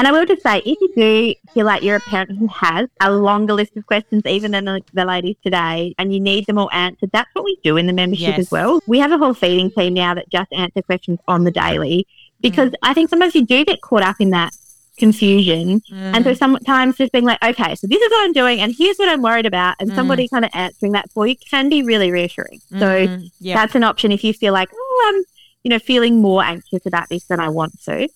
[0.00, 2.88] And I will just say, if you do feel like you're a parent who has
[3.02, 6.70] a longer list of questions, even than the, ladies today, and you need them all
[6.72, 8.38] answered, that's what we do in the membership Yes.
[8.38, 8.80] as well.
[8.86, 12.06] We have a whole feeding team now that just answer questions on the daily
[12.40, 14.54] because I think sometimes you do get caught up in that
[14.96, 15.82] confusion.
[15.90, 18.96] And so sometimes just being like, okay, so this is what I'm doing and here's
[18.96, 22.10] what I'm worried about, and somebody kind of answering that for you can be really
[22.10, 22.62] reassuring.
[22.78, 23.54] So Mm, yeah.
[23.54, 25.24] that's an option if you feel like, oh, I'm,
[25.62, 28.08] you know, feeling more anxious about this than I want to.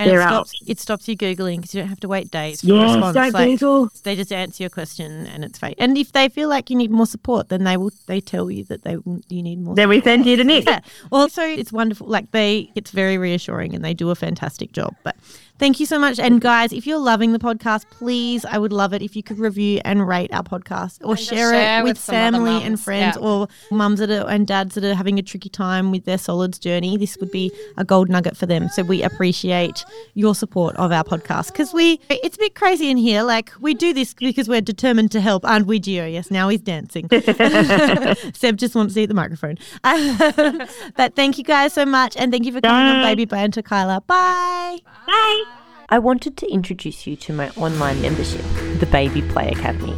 [0.00, 2.30] And it there are stops, it stops you Googling because you don't have to wait
[2.30, 3.14] days for a Yes, response.
[3.14, 3.90] don't Like, Google.
[4.02, 5.74] They just answer your question and it's fake.
[5.78, 8.64] And if they feel like you need more support, then they will they tell you
[8.64, 8.96] that they
[9.28, 10.64] you need more Then we send you to Nick.
[10.66, 10.80] yeah.
[11.10, 12.06] Well, so it's wonderful.
[12.06, 14.94] Like they, it's very reassuring, and they do a fantastic job.
[15.04, 15.16] But
[15.60, 16.18] thank you so much.
[16.18, 19.38] And guys, if you're loving the podcast, please, I would love it if you could
[19.38, 23.22] review and rate our podcast or share, share it with with family and friends Yeah.
[23.26, 26.58] or mums that are and dads that are having a tricky time with their solids
[26.58, 26.96] journey.
[26.96, 28.68] This would be a gold nugget for them.
[28.70, 29.84] So we appreciate
[30.14, 33.22] your support of our podcast because we, it's a bit crazy in here.
[33.22, 36.10] Like we do this because we're determined to help, aren't we, Gio?
[36.10, 36.30] Yes.
[36.30, 37.08] Now he's dancing.
[38.34, 39.58] Seb just wants to eat the microphone.
[39.84, 40.18] Um,
[40.96, 42.16] but thank you guys so much.
[42.16, 43.10] And thank you for coming on Bye.
[43.10, 44.00] Baby Banter, Kyla.
[44.06, 44.78] Bye.
[45.06, 45.44] Bye.
[45.92, 48.44] I wanted to introduce you to my online membership,
[48.78, 49.96] the Baby Play Academy.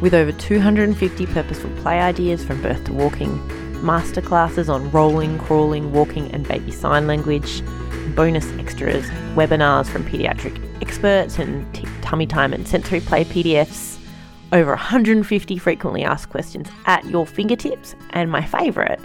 [0.00, 3.40] With over 250 purposeful play ideas from birth to walking,
[3.82, 7.60] masterclasses on rolling, crawling, walking, and baby sign language,
[8.14, 13.98] bonus extras, webinars from pediatric experts, and t- tummy time and sensory play PDFs,
[14.52, 19.00] over 150 frequently asked questions at your fingertips, and my favourite,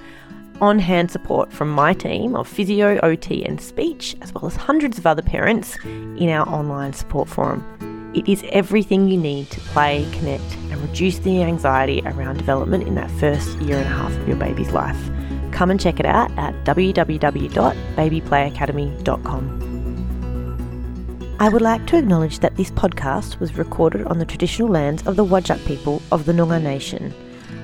[0.62, 4.98] on hand support from my team of physio, OT, and speech, as well as hundreds
[4.98, 7.64] of other parents in our online support forum.
[8.16, 12.96] It is everything you need to play, connect, and reduce the anxiety around development in
[12.96, 14.98] that first year and a half of your baby's life.
[15.52, 19.64] Come and check it out at www.babyplayacademy.com.
[21.40, 25.18] I would like to acknowledge that this podcast was recorded on the traditional lands of
[25.18, 27.14] the Whadjuk people of the Noongar Nation.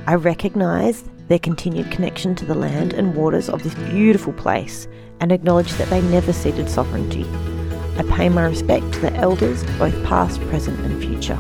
[0.06, 4.88] I recognise their continued connection to the land and waters of this beautiful place
[5.20, 7.26] and acknowledge that they never ceded sovereignty.
[7.98, 11.38] I pay my respect to the elders, both past, present, and future.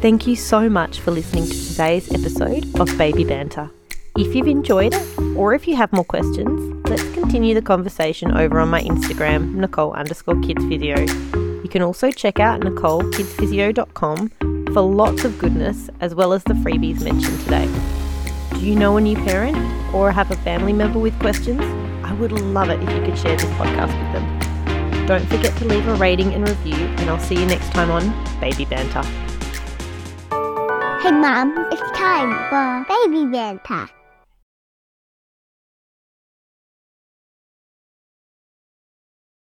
[0.00, 3.70] Thank you so much for listening to today's episode of Baby Banter.
[4.18, 8.60] If you've enjoyed it, or if you have more questions, let's continue the conversation over
[8.60, 10.98] on my Instagram, Nicole underscore kids physio.
[11.62, 14.30] You can also check out NicoleKidsPhysio.com
[14.72, 18.05] for lots of goodness as well as the freebies mentioned today.
[18.58, 19.56] Do you know a new parent
[19.94, 21.60] or have a family member with questions?
[22.02, 25.06] I would love it if you could share this podcast with them.
[25.06, 28.02] Don't forget to leave a rating and review, and I'll see you next time on
[28.40, 29.02] Baby Banter.
[31.02, 33.95] Hey, Mum, it's time for Baby Banter.